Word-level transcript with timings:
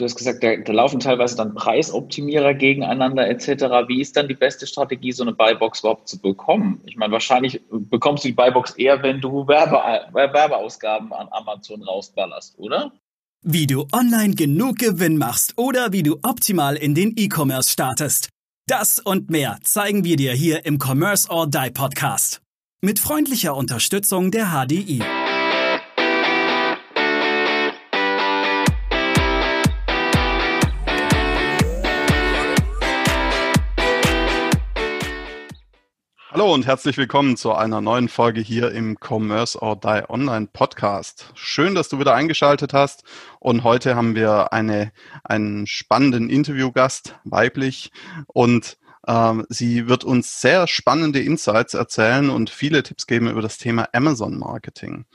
du 0.00 0.04
hast 0.04 0.16
gesagt, 0.16 0.42
da, 0.42 0.56
da, 0.56 0.72
laufen 0.72 1.00
teilweise 1.00 1.36
dann 1.36 1.54
Preisoptimierer 1.54 2.54
gegeneinander 2.54 3.28
etc. 3.28 3.48
Wie 3.88 4.00
ist 4.00 4.16
dann 4.16 4.28
die 4.28 4.34
beste 4.34 4.66
Strategie, 4.66 5.12
so 5.12 5.22
eine 5.22 5.32
Buybox 5.32 5.80
überhaupt 5.80 6.08
zu 6.08 6.18
bekommen? 6.18 6.80
Ich 6.86 6.96
meine, 6.96 7.12
wahrscheinlich 7.12 7.60
bekommst 7.70 8.24
du 8.24 8.28
die 8.28 8.34
Buybox 8.34 8.72
eher, 8.72 9.02
wenn 9.02 9.20
du 9.20 9.46
Werbe, 9.46 9.76
Werbeausgaben 10.12 11.12
an 11.12 11.28
Amazon 11.30 11.82
rausballerst, 11.82 12.58
oder? 12.58 12.92
Wie 13.42 13.66
du 13.66 13.86
online 13.92 14.34
genug 14.34 14.78
Gewinn 14.78 15.16
machst 15.16 15.54
oder 15.56 15.92
wie 15.92 16.02
du 16.02 16.18
optimal 16.22 16.76
in 16.76 16.94
den 16.94 17.14
E-Commerce 17.16 17.70
startest. 17.70 18.30
Das 18.66 18.98
und 18.98 19.30
mehr 19.30 19.58
zeigen 19.62 20.04
wir 20.04 20.16
dir 20.16 20.32
hier 20.32 20.66
im 20.66 20.78
Commerce 20.78 21.28
or 21.30 21.46
Die 21.46 21.70
Podcast. 21.70 22.40
Mit 22.82 22.98
freundlicher 22.98 23.56
Unterstützung 23.56 24.30
der 24.30 24.52
HDI. 24.52 25.02
Hallo 36.38 36.54
und 36.54 36.68
herzlich 36.68 36.96
willkommen 36.96 37.36
zu 37.36 37.52
einer 37.52 37.80
neuen 37.80 38.08
Folge 38.08 38.40
hier 38.40 38.70
im 38.70 38.96
Commerce 38.96 39.60
or 39.60 39.74
Die 39.74 40.04
Online 40.08 40.46
Podcast. 40.46 41.32
Schön, 41.34 41.74
dass 41.74 41.88
du 41.88 41.98
wieder 41.98 42.14
eingeschaltet 42.14 42.72
hast 42.72 43.02
und 43.40 43.64
heute 43.64 43.96
haben 43.96 44.14
wir 44.14 44.52
eine, 44.52 44.92
einen 45.24 45.66
spannenden 45.66 46.30
Interviewgast, 46.30 47.18
weiblich 47.24 47.90
und 48.28 48.78
ähm, 49.08 49.46
sie 49.48 49.88
wird 49.88 50.04
uns 50.04 50.40
sehr 50.40 50.68
spannende 50.68 51.18
Insights 51.18 51.74
erzählen 51.74 52.30
und 52.30 52.50
viele 52.50 52.84
Tipps 52.84 53.08
geben 53.08 53.28
über 53.28 53.42
das 53.42 53.58
Thema 53.58 53.88
Amazon 53.92 54.38
Marketing. 54.38 55.06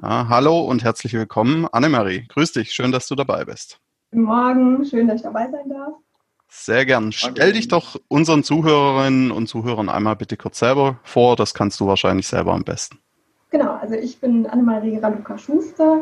Ja, 0.00 0.28
hallo 0.30 0.62
und 0.62 0.84
herzlich 0.84 1.12
willkommen, 1.12 1.68
Annemarie. 1.70 2.24
Grüß 2.28 2.52
dich, 2.52 2.72
schön, 2.72 2.92
dass 2.92 3.06
du 3.08 3.14
dabei 3.14 3.44
bist. 3.44 3.78
Guten 4.10 4.24
Morgen, 4.24 4.86
schön, 4.86 5.06
dass 5.06 5.16
ich 5.16 5.22
dabei 5.22 5.50
sein 5.50 5.68
darf. 5.68 5.92
Sehr 6.54 6.84
gern. 6.84 7.12
Stell 7.12 7.32
okay. 7.32 7.52
dich 7.52 7.68
doch 7.68 7.96
unseren 8.08 8.44
Zuhörerinnen 8.44 9.30
und 9.30 9.48
Zuhörern 9.48 9.88
einmal 9.88 10.16
bitte 10.16 10.36
kurz 10.36 10.58
selber 10.58 10.98
vor. 11.02 11.34
Das 11.34 11.54
kannst 11.54 11.80
du 11.80 11.86
wahrscheinlich 11.86 12.28
selber 12.28 12.52
am 12.52 12.62
besten. 12.62 12.98
Genau, 13.50 13.72
also 13.72 13.94
ich 13.94 14.20
bin 14.20 14.46
Annemarie 14.46 14.98
Raluca-Schuster, 14.98 16.00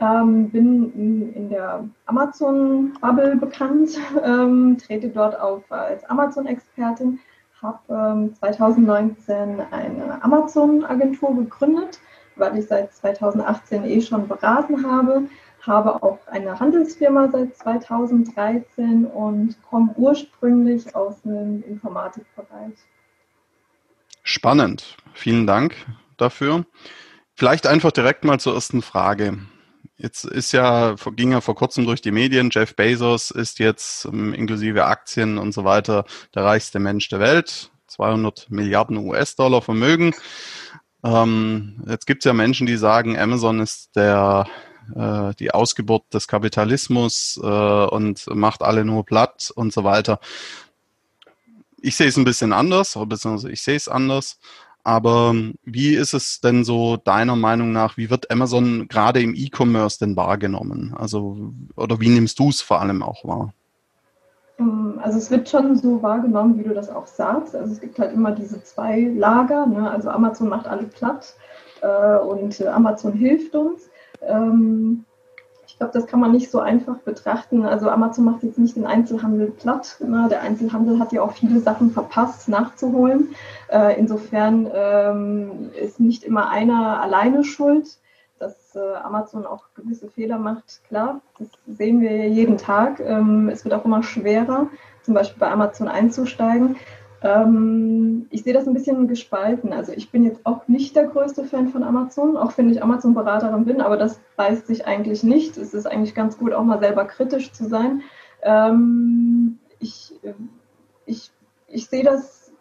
ähm, 0.00 0.48
bin 0.50 0.92
in, 0.94 1.34
in 1.34 1.50
der 1.50 1.84
Amazon-Bubble 2.06 3.36
bekannt, 3.36 3.90
ähm, 4.24 4.78
trete 4.78 5.10
dort 5.10 5.38
auf 5.38 5.70
als 5.70 6.02
Amazon-Expertin, 6.04 7.20
habe 7.60 7.78
ähm, 7.90 8.34
2019 8.34 9.60
eine 9.70 10.24
Amazon-Agentur 10.24 11.36
gegründet, 11.36 12.00
weil 12.36 12.58
ich 12.58 12.66
seit 12.66 12.94
2018 12.94 13.84
eh 13.84 14.00
schon 14.00 14.26
beraten 14.26 14.84
habe 14.84 15.24
habe 15.66 16.02
auch 16.02 16.18
eine 16.26 16.58
Handelsfirma 16.58 17.28
seit 17.30 17.56
2013 17.56 19.04
und 19.06 19.56
komme 19.68 19.94
ursprünglich 19.96 20.94
aus 20.94 21.22
dem 21.22 21.62
Informatikbereich. 21.62 22.74
Spannend. 24.22 24.96
Vielen 25.12 25.46
Dank 25.46 25.74
dafür. 26.16 26.64
Vielleicht 27.34 27.66
einfach 27.66 27.92
direkt 27.92 28.24
mal 28.24 28.38
zur 28.38 28.54
ersten 28.54 28.82
Frage. 28.82 29.38
Jetzt 29.96 30.24
ist 30.24 30.52
ja, 30.52 30.94
ging 31.16 31.32
ja 31.32 31.40
vor 31.40 31.54
kurzem 31.54 31.84
durch 31.84 32.00
die 32.00 32.10
Medien, 32.10 32.48
Jeff 32.50 32.74
Bezos 32.74 33.30
ist 33.30 33.58
jetzt 33.58 34.06
ähm, 34.06 34.32
inklusive 34.32 34.86
Aktien 34.86 35.36
und 35.36 35.52
so 35.52 35.64
weiter 35.64 36.04
der 36.34 36.44
reichste 36.44 36.78
Mensch 36.78 37.08
der 37.08 37.20
Welt. 37.20 37.70
200 37.86 38.50
Milliarden 38.50 38.96
US-Dollar 38.98 39.62
Vermögen. 39.62 40.14
Ähm, 41.04 41.82
jetzt 41.86 42.06
gibt 42.06 42.22
es 42.22 42.24
ja 42.24 42.32
Menschen, 42.32 42.66
die 42.66 42.76
sagen, 42.76 43.18
Amazon 43.18 43.60
ist 43.60 43.94
der 43.96 44.46
äh, 44.94 45.34
die 45.38 45.52
Ausgeburt 45.52 46.12
des 46.12 46.28
Kapitalismus 46.28 47.40
äh, 47.42 47.46
und 47.46 48.26
macht 48.34 48.62
alle 48.62 48.84
nur 48.84 49.04
platt 49.04 49.52
und 49.54 49.72
so 49.72 49.84
weiter. 49.84 50.20
Ich 51.80 51.96
sehe 51.96 52.08
es 52.08 52.16
ein 52.16 52.24
bisschen 52.24 52.52
anders, 52.52 52.98
beziehungsweise 53.06 53.50
ich 53.50 53.62
sehe 53.62 53.76
es 53.76 53.88
anders. 53.88 54.38
Aber 54.82 55.34
wie 55.64 55.94
ist 55.94 56.14
es 56.14 56.40
denn 56.40 56.64
so 56.64 56.96
deiner 56.96 57.36
Meinung 57.36 57.72
nach, 57.72 57.96
wie 57.96 58.08
wird 58.08 58.30
Amazon 58.30 58.88
gerade 58.88 59.20
im 59.20 59.34
E-Commerce 59.34 59.98
denn 59.98 60.16
wahrgenommen? 60.16 60.94
Also, 60.96 61.52
oder 61.76 62.00
wie 62.00 62.08
nimmst 62.08 62.38
du 62.38 62.48
es 62.48 62.62
vor 62.62 62.80
allem 62.80 63.02
auch 63.02 63.24
wahr? 63.24 63.52
Ähm, 64.60 65.00
also 65.02 65.18
es 65.18 65.30
wird 65.30 65.48
schon 65.48 65.76
so 65.76 66.02
wahrgenommen, 66.02 66.58
wie 66.58 66.64
du 66.64 66.74
das 66.74 66.90
auch 66.90 67.06
sagst. 67.06 67.56
Also 67.56 67.72
es 67.72 67.80
gibt 67.80 67.98
halt 67.98 68.12
immer 68.12 68.32
diese 68.32 68.62
zwei 68.62 69.00
Lager. 69.00 69.66
Ne? 69.66 69.90
Also 69.90 70.10
Amazon 70.10 70.48
macht 70.48 70.66
alle 70.66 70.84
platt 70.84 71.34
äh, 71.82 72.16
und 72.18 72.60
äh, 72.60 72.68
Amazon 72.68 73.12
hilft 73.12 73.54
uns. 73.54 73.90
Ähm, 74.22 75.04
ich 75.66 75.78
glaube, 75.78 75.92
das 75.92 76.06
kann 76.06 76.20
man 76.20 76.32
nicht 76.32 76.50
so 76.50 76.58
einfach 76.58 76.96
betrachten. 76.98 77.64
Also 77.64 77.88
Amazon 77.88 78.24
macht 78.24 78.42
jetzt 78.42 78.58
nicht 78.58 78.76
den 78.76 78.86
Einzelhandel 78.86 79.50
platt. 79.50 79.96
Ne? 80.00 80.26
Der 80.28 80.42
Einzelhandel 80.42 80.98
hat 80.98 81.12
ja 81.12 81.22
auch 81.22 81.32
viele 81.32 81.60
Sachen 81.60 81.92
verpasst 81.92 82.48
nachzuholen. 82.48 83.34
Äh, 83.68 83.98
insofern 83.98 84.68
ähm, 84.74 85.70
ist 85.80 86.00
nicht 86.00 86.24
immer 86.24 86.50
einer 86.50 87.00
alleine 87.00 87.44
schuld. 87.44 87.98
Dass 88.38 88.74
äh, 88.74 88.94
Amazon 89.02 89.44
auch 89.44 89.64
gewisse 89.74 90.08
Fehler 90.08 90.38
macht, 90.38 90.80
klar, 90.88 91.20
das 91.38 91.48
sehen 91.66 92.00
wir 92.00 92.28
jeden 92.28 92.56
Tag. 92.56 92.98
Ähm, 93.00 93.50
es 93.50 93.64
wird 93.64 93.74
auch 93.74 93.84
immer 93.84 94.02
schwerer, 94.02 94.68
zum 95.02 95.12
Beispiel 95.12 95.38
bei 95.38 95.50
Amazon 95.50 95.88
einzusteigen. 95.88 96.76
Ähm, 97.22 98.26
ich 98.30 98.42
sehe 98.42 98.54
das 98.54 98.66
ein 98.66 98.74
bisschen 98.74 99.06
gespalten. 99.08 99.72
Also 99.72 99.92
ich 99.92 100.10
bin 100.10 100.24
jetzt 100.24 100.44
auch 100.44 100.66
nicht 100.68 100.96
der 100.96 101.06
größte 101.06 101.44
Fan 101.44 101.68
von 101.68 101.82
Amazon, 101.82 102.36
auch 102.36 102.56
wenn 102.56 102.70
ich 102.70 102.82
Amazon-Beraterin 102.82 103.64
bin, 103.64 103.80
aber 103.80 103.96
das 103.96 104.20
beißt 104.36 104.66
sich 104.66 104.86
eigentlich 104.86 105.22
nicht. 105.22 105.56
Es 105.56 105.74
ist 105.74 105.86
eigentlich 105.86 106.14
ganz 106.14 106.38
gut, 106.38 106.52
auch 106.52 106.64
mal 106.64 106.80
selber 106.80 107.04
kritisch 107.04 107.52
zu 107.52 107.68
sein. 107.68 108.02
Ähm, 108.42 109.58
ich, 109.78 110.14
ich, 111.04 111.30
ich 111.66 111.86
sehe 111.86 112.04
das 112.04 112.52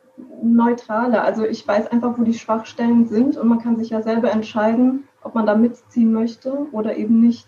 neutraler. 0.44 1.24
Also 1.24 1.46
ich 1.46 1.66
weiß 1.66 1.88
einfach, 1.88 2.18
wo 2.18 2.24
die 2.24 2.34
Schwachstellen 2.34 3.08
sind 3.08 3.38
und 3.38 3.48
man 3.48 3.60
kann 3.60 3.78
sich 3.78 3.92
ja 3.92 4.02
selber 4.02 4.32
entscheiden, 4.32 5.08
ob 5.24 5.36
man 5.36 5.46
da 5.46 5.56
mitziehen 5.56 6.12
möchte 6.12 6.68
oder 6.72 6.98
eben 6.98 7.22
nicht. 7.22 7.48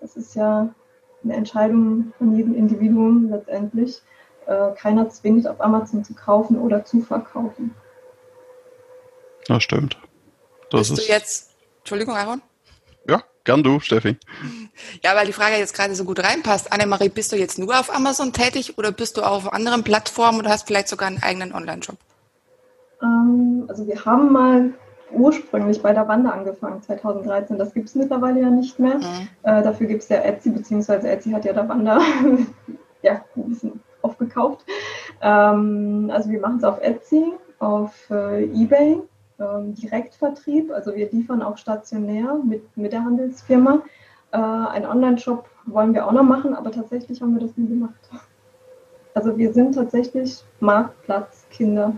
Das 0.00 0.16
ist 0.16 0.34
ja 0.34 0.74
eine 1.22 1.34
Entscheidung 1.34 2.12
von 2.18 2.34
jedem 2.34 2.54
Individuum 2.54 3.30
letztendlich 3.30 4.02
äh, 4.46 4.72
keiner 4.76 5.08
zwingt, 5.10 5.46
auf 5.46 5.60
Amazon 5.60 6.04
zu 6.04 6.14
kaufen 6.14 6.58
oder 6.58 6.84
zu 6.84 7.00
verkaufen. 7.00 7.74
Das 9.46 9.62
stimmt. 9.62 9.98
Das 10.70 10.88
Bist 10.88 10.92
ist 10.92 11.08
du 11.08 11.12
jetzt, 11.12 11.50
Entschuldigung, 11.78 12.16
Aaron? 12.16 12.42
Ja, 13.08 13.22
gern 13.44 13.62
du, 13.62 13.80
Steffi. 13.80 14.16
Ja, 15.02 15.14
weil 15.16 15.26
die 15.26 15.32
Frage 15.32 15.56
jetzt 15.56 15.74
gerade 15.74 15.94
so 15.94 16.04
gut 16.04 16.22
reinpasst. 16.22 16.72
Annemarie, 16.72 17.08
bist 17.08 17.32
du 17.32 17.36
jetzt 17.36 17.58
nur 17.58 17.78
auf 17.78 17.94
Amazon 17.94 18.32
tätig 18.32 18.78
oder 18.78 18.92
bist 18.92 19.16
du 19.16 19.22
auch 19.22 19.44
auf 19.44 19.52
anderen 19.52 19.82
Plattformen 19.84 20.38
oder 20.38 20.50
hast 20.50 20.66
vielleicht 20.66 20.88
sogar 20.88 21.08
einen 21.08 21.22
eigenen 21.22 21.52
Online-Shop? 21.52 21.96
Ähm, 23.02 23.64
also 23.68 23.86
wir 23.86 24.04
haben 24.04 24.32
mal 24.32 24.72
ursprünglich 25.10 25.82
bei 25.82 25.92
der 25.92 26.08
Wanda 26.08 26.30
angefangen, 26.30 26.82
2013. 26.82 27.58
Das 27.58 27.74
gibt 27.74 27.88
es 27.88 27.94
mittlerweile 27.94 28.40
ja 28.40 28.50
nicht 28.50 28.78
mehr. 28.78 28.98
Mhm. 28.98 29.28
Äh, 29.42 29.62
dafür 29.62 29.86
gibt 29.86 30.02
es 30.02 30.08
ja 30.08 30.18
Etsy, 30.18 30.50
beziehungsweise 30.50 31.10
Etsy 31.10 31.30
hat 31.30 31.44
ja 31.44 31.52
der 31.52 31.68
Wanda 31.68 32.00
ja, 33.02 33.24
ein 33.36 33.48
bisschen 33.48 33.80
aufgekauft. 34.02 34.64
Ähm, 35.20 36.10
also 36.12 36.30
wir 36.30 36.40
machen 36.40 36.58
es 36.58 36.64
auf 36.64 36.80
Etsy, 36.80 37.32
auf 37.58 38.10
äh, 38.10 38.44
eBay, 38.44 39.00
ähm, 39.38 39.74
Direktvertrieb. 39.74 40.70
Also 40.72 40.94
wir 40.94 41.10
liefern 41.10 41.42
auch 41.42 41.56
stationär 41.56 42.38
mit, 42.44 42.76
mit 42.76 42.92
der 42.92 43.04
Handelsfirma. 43.04 43.82
Äh, 44.32 44.36
einen 44.36 44.86
Online-Shop 44.86 45.48
wollen 45.66 45.94
wir 45.94 46.06
auch 46.06 46.12
noch 46.12 46.22
machen, 46.22 46.54
aber 46.54 46.70
tatsächlich 46.70 47.20
haben 47.20 47.34
wir 47.34 47.46
das 47.46 47.56
nie 47.56 47.68
gemacht. 47.68 48.00
Also 49.14 49.36
wir 49.36 49.52
sind 49.52 49.74
tatsächlich 49.74 50.42
Marktplatzkinder. 50.60 51.92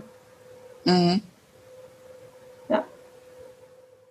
Mhm. 0.83 1.21
Ja. 2.69 2.83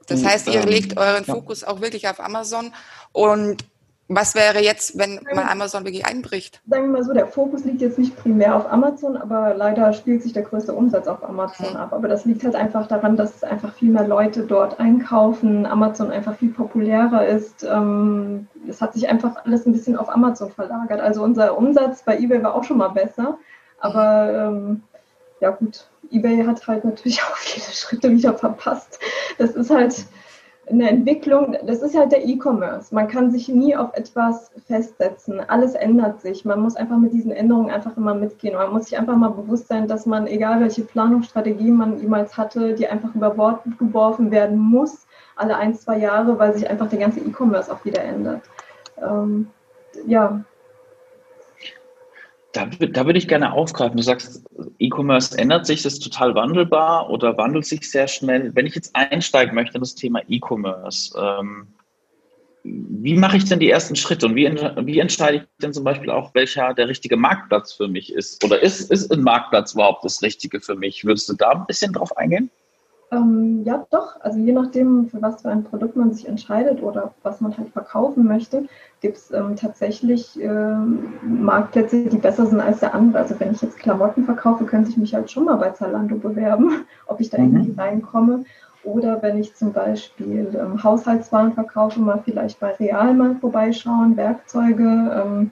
Das 0.07 0.25
heißt, 0.25 0.49
ihr 0.49 0.65
legt 0.65 0.97
euren 0.97 1.25
Fokus 1.25 1.65
auch 1.65 1.81
wirklich 1.81 2.09
auf 2.09 2.19
Amazon 2.21 2.73
und 3.13 3.65
was 4.09 4.35
wäre 4.35 4.63
jetzt, 4.63 4.99
wenn 4.99 5.21
man 5.35 5.49
Amazon 5.49 5.85
wirklich 5.85 6.05
einbricht? 6.05 6.61
Sagen 6.69 6.85
wir 6.85 6.99
mal 6.99 7.05
so, 7.05 7.15
der 7.15 7.27
Fokus 7.27 7.65
liegt 7.65 7.81
jetzt 7.81 7.99
nicht 7.99 8.17
primär 8.17 8.55
auf 8.55 8.71
Amazon, 8.71 9.17
aber 9.17 9.55
leider 9.55 9.95
spielt 9.95 10.23
sich 10.23 10.35
der 10.35 10.43
größte 10.43 10.75
Umsatz 10.75 11.07
auf 11.07 11.25
Amazon 11.25 11.71
mhm. 11.71 11.77
ab. 11.77 11.93
Aber 11.93 12.07
das 12.09 12.27
liegt 12.27 12.45
halt 12.45 12.55
einfach 12.55 12.87
daran, 12.87 13.17
dass 13.17 13.43
einfach 13.43 13.73
viel 13.73 13.91
mehr 13.91 14.07
Leute 14.07 14.43
dort 14.43 14.79
einkaufen, 14.79 15.65
Amazon 15.65 16.11
einfach 16.11 16.37
viel 16.37 16.51
populärer 16.51 17.27
ist. 17.27 17.65
Ähm, 17.65 18.47
es 18.69 18.83
hat 18.83 18.93
sich 18.93 19.09
einfach 19.09 19.45
alles 19.47 19.65
ein 19.65 19.73
bisschen 19.73 19.97
auf 19.97 20.11
Amazon 20.11 20.51
verlagert. 20.51 21.01
Also 21.01 21.23
unser 21.23 21.57
Umsatz 21.57 22.03
bei 22.03 22.19
eBay 22.19 22.43
war 22.43 22.55
auch 22.55 22.65
schon 22.65 22.79
mal 22.79 22.89
besser, 22.89 23.39
aber 23.81 24.49
ähm, 24.49 24.83
ja 25.41 25.51
gut, 25.51 25.89
eBay 26.11 26.45
hat 26.45 26.67
halt 26.67 26.85
natürlich 26.85 27.23
auch 27.31 27.37
viele 27.37 27.73
Schritte 27.73 28.11
wieder 28.11 28.35
verpasst. 28.35 28.99
Das 29.39 29.53
ist 29.53 29.71
halt 29.71 30.05
eine 30.71 30.89
Entwicklung, 30.89 31.57
das 31.67 31.83
ist 31.83 31.97
halt 31.97 32.13
der 32.13 32.27
E-Commerce. 32.27 32.95
Man 32.95 33.09
kann 33.09 33.31
sich 33.31 33.49
nie 33.49 33.77
auf 33.77 33.95
etwas 33.95 34.51
festsetzen. 34.67 35.41
Alles 35.49 35.75
ändert 35.75 36.23
sich. 36.23 36.45
Man 36.45 36.61
muss 36.61 36.77
einfach 36.77 36.97
mit 36.97 37.13
diesen 37.13 37.33
Änderungen 37.33 37.71
einfach 37.71 37.97
immer 37.97 38.15
mitgehen. 38.15 38.57
Man 38.57 38.73
muss 38.73 38.87
sich 38.87 38.99
einfach 38.99 39.17
mal 39.17 39.29
bewusst 39.29 39.69
sein, 39.69 39.89
dass 39.89 40.07
man, 40.07 40.27
egal 40.27 40.61
welche 40.61 40.83
Planungsstrategie 40.83 41.71
man 41.71 42.01
jemals 42.01 42.37
hatte, 42.37 42.75
die 42.75 42.89
einfach 42.89 43.15
über 43.15 43.31
Bord 43.31 43.61
geworfen 43.79 44.31
werden 44.31 44.59
muss, 44.59 45.07
alle 45.37 45.57
ein, 45.57 45.75
zwei 45.75 45.99
Jahre, 45.99 46.39
weil 46.39 46.55
sich 46.55 46.69
einfach 46.69 46.89
der 46.89 47.01
ganze 47.01 47.21
E-Commerce 47.21 47.71
auch 47.71 47.85
wieder 47.85 48.03
ändert. 48.03 48.43
Ähm, 49.03 49.49
ja, 50.07 50.45
Da, 52.55 52.67
da 52.67 53.05
würde 53.05 53.19
ich 53.19 53.27
gerne 53.27 53.53
aufgreifen. 53.53 53.97
Du 53.97 54.03
sagst, 54.03 54.45
E-Commerce 54.79 55.37
ändert 55.37 55.67
sich, 55.67 55.85
ist 55.85 55.99
total 55.99 56.37
wandelbar 56.37 57.11
oder 57.11 57.37
wandelt 57.37 57.67
sich 57.67 57.91
sehr 57.91 58.07
schnell. 58.07 58.55
Wenn 58.55 58.67
ich 58.67 58.77
jetzt 58.77 58.95
einsteigen 58.95 59.57
möchte 59.57 59.75
in 59.75 59.81
das 59.81 59.97
Thema 59.97 60.21
E-Commerce, 60.29 61.19
ähm, 61.19 61.67
wie 62.63 63.15
mache 63.15 63.37
ich 63.37 63.45
denn 63.45 63.59
die 63.59 63.69
ersten 63.69 63.97
Schritte 63.97 64.27
und 64.27 64.37
wie, 64.37 64.47
wie 64.47 64.99
entscheide 65.01 65.39
ich 65.39 65.43
denn 65.61 65.75
zum 65.75 65.85
Beispiel 65.85 66.11
auch, 66.11 66.33
welcher 66.35 66.73
der 66.75 66.89
richtige 66.89 67.17
Marktplatz 67.17 67.73
für 67.73 67.89
mich 67.89 68.13
ist? 68.13 68.43
Oder 68.45 68.63
ist, 68.63 68.91
ist 68.91 69.13
ein 69.13 69.23
Marktplatz 69.23 69.75
überhaupt 69.75 70.05
das 70.05 70.23
Richtige 70.23 70.61
für 70.61 70.77
mich? 70.77 71.05
Würdest 71.05 71.29
du 71.29 71.35
da 71.35 71.51
ein 71.51 71.67
bisschen 71.67 71.93
drauf 71.93 72.17
eingehen? 72.17 72.51
Ähm, 73.15 73.63
ja, 73.65 73.87
doch. 73.91 74.21
Also 74.21 74.39
je 74.39 74.53
nachdem, 74.53 75.09
für 75.09 75.23
was 75.23 75.43
für 75.43 75.49
ein 75.49 75.65
Produkt 75.65 75.97
man 75.97 76.13
sich 76.13 76.27
entscheidet 76.27 76.83
oder 76.83 77.15
was 77.23 77.41
man 77.41 77.57
halt 77.57 77.69
verkaufen 77.71 78.27
möchte, 78.27 78.65
gibt 79.01 79.17
es 79.17 79.31
ähm, 79.31 79.57
tatsächlich 79.57 80.41
ähm, 80.41 81.15
Marktplätze, 81.23 82.07
die 82.07 82.17
besser 82.17 82.47
sind 82.47 82.61
als 82.61 82.81
der 82.81 82.95
andere. 82.95 83.19
Also 83.19 83.39
wenn 83.39 83.53
ich 83.53 83.63
jetzt 83.63 83.79
Klamotten 83.79 84.25
verkaufe, 84.25 84.65
könnte 84.65 84.91
ich 84.91 84.97
mich 84.97 85.15
halt 85.15 85.31
schon 85.31 85.45
mal 85.45 85.57
bei 85.57 85.71
Zalando 85.71 86.17
bewerben, 86.17 86.85
ob 87.07 87.21
ich 87.21 87.31
da 87.31 87.39
mhm. 87.39 87.57
irgendwie 87.57 87.81
reinkomme. 87.81 88.45
Oder 88.83 89.23
wenn 89.23 89.39
ich 89.39 89.55
zum 89.55 89.73
Beispiel 89.73 90.59
ähm, 90.61 90.83
Haushaltswaren 90.83 91.53
verkaufe, 91.53 92.01
mal 92.01 92.21
vielleicht 92.25 92.61
bei 92.61 92.73
Real 92.75 93.15
mal 93.15 93.37
vorbeischauen, 93.37 94.17
Werkzeuge. 94.17 94.85
Ähm, 94.85 95.51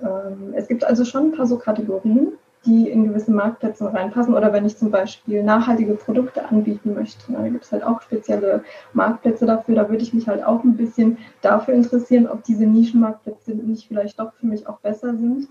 ähm, 0.00 0.54
es 0.54 0.66
gibt 0.66 0.84
also 0.84 1.04
schon 1.04 1.26
ein 1.26 1.32
paar 1.32 1.46
so 1.46 1.58
Kategorien 1.58 2.32
die 2.66 2.90
in 2.90 3.08
gewisse 3.08 3.30
Marktplätze 3.30 3.92
reinpassen. 3.92 4.34
Oder 4.34 4.52
wenn 4.52 4.66
ich 4.66 4.76
zum 4.76 4.90
Beispiel 4.90 5.42
nachhaltige 5.42 5.94
Produkte 5.94 6.44
anbieten 6.48 6.94
möchte, 6.94 7.32
da 7.32 7.42
gibt 7.48 7.64
es 7.64 7.72
halt 7.72 7.84
auch 7.84 8.02
spezielle 8.02 8.64
Marktplätze 8.92 9.46
dafür. 9.46 9.76
Da 9.76 9.88
würde 9.88 10.02
ich 10.02 10.12
mich 10.12 10.28
halt 10.28 10.44
auch 10.44 10.64
ein 10.64 10.76
bisschen 10.76 11.18
dafür 11.40 11.74
interessieren, 11.74 12.28
ob 12.28 12.44
diese 12.44 12.66
Nischenmarktplätze 12.66 13.52
nicht 13.52 13.88
vielleicht 13.88 14.18
doch 14.18 14.32
für 14.34 14.46
mich 14.46 14.66
auch 14.66 14.78
besser 14.78 15.16
sind. 15.16 15.48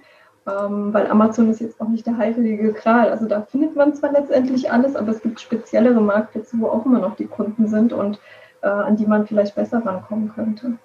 Ähm, 0.47 0.93
weil 0.93 1.07
Amazon 1.07 1.49
ist 1.49 1.59
jetzt 1.59 1.81
auch 1.81 1.87
nicht 1.87 2.05
der 2.05 2.17
heilige 2.17 2.71
Kral. 2.73 3.09
Also 3.09 3.27
da 3.27 3.41
findet 3.41 3.75
man 3.75 3.95
zwar 3.95 4.11
letztendlich 4.11 4.71
alles, 4.71 4.95
aber 4.95 5.11
es 5.11 5.21
gibt 5.21 5.39
speziellere 5.39 6.01
Marktplätze, 6.01 6.59
wo 6.59 6.67
auch 6.67 6.85
immer 6.85 6.99
noch 6.99 7.15
die 7.15 7.25
Kunden 7.25 7.67
sind 7.67 7.93
und 7.93 8.19
äh, 8.61 8.67
an 8.67 8.95
die 8.95 9.07
man 9.07 9.25
vielleicht 9.25 9.55
besser 9.55 9.83
rankommen 9.83 10.31
könnte. 10.35 10.77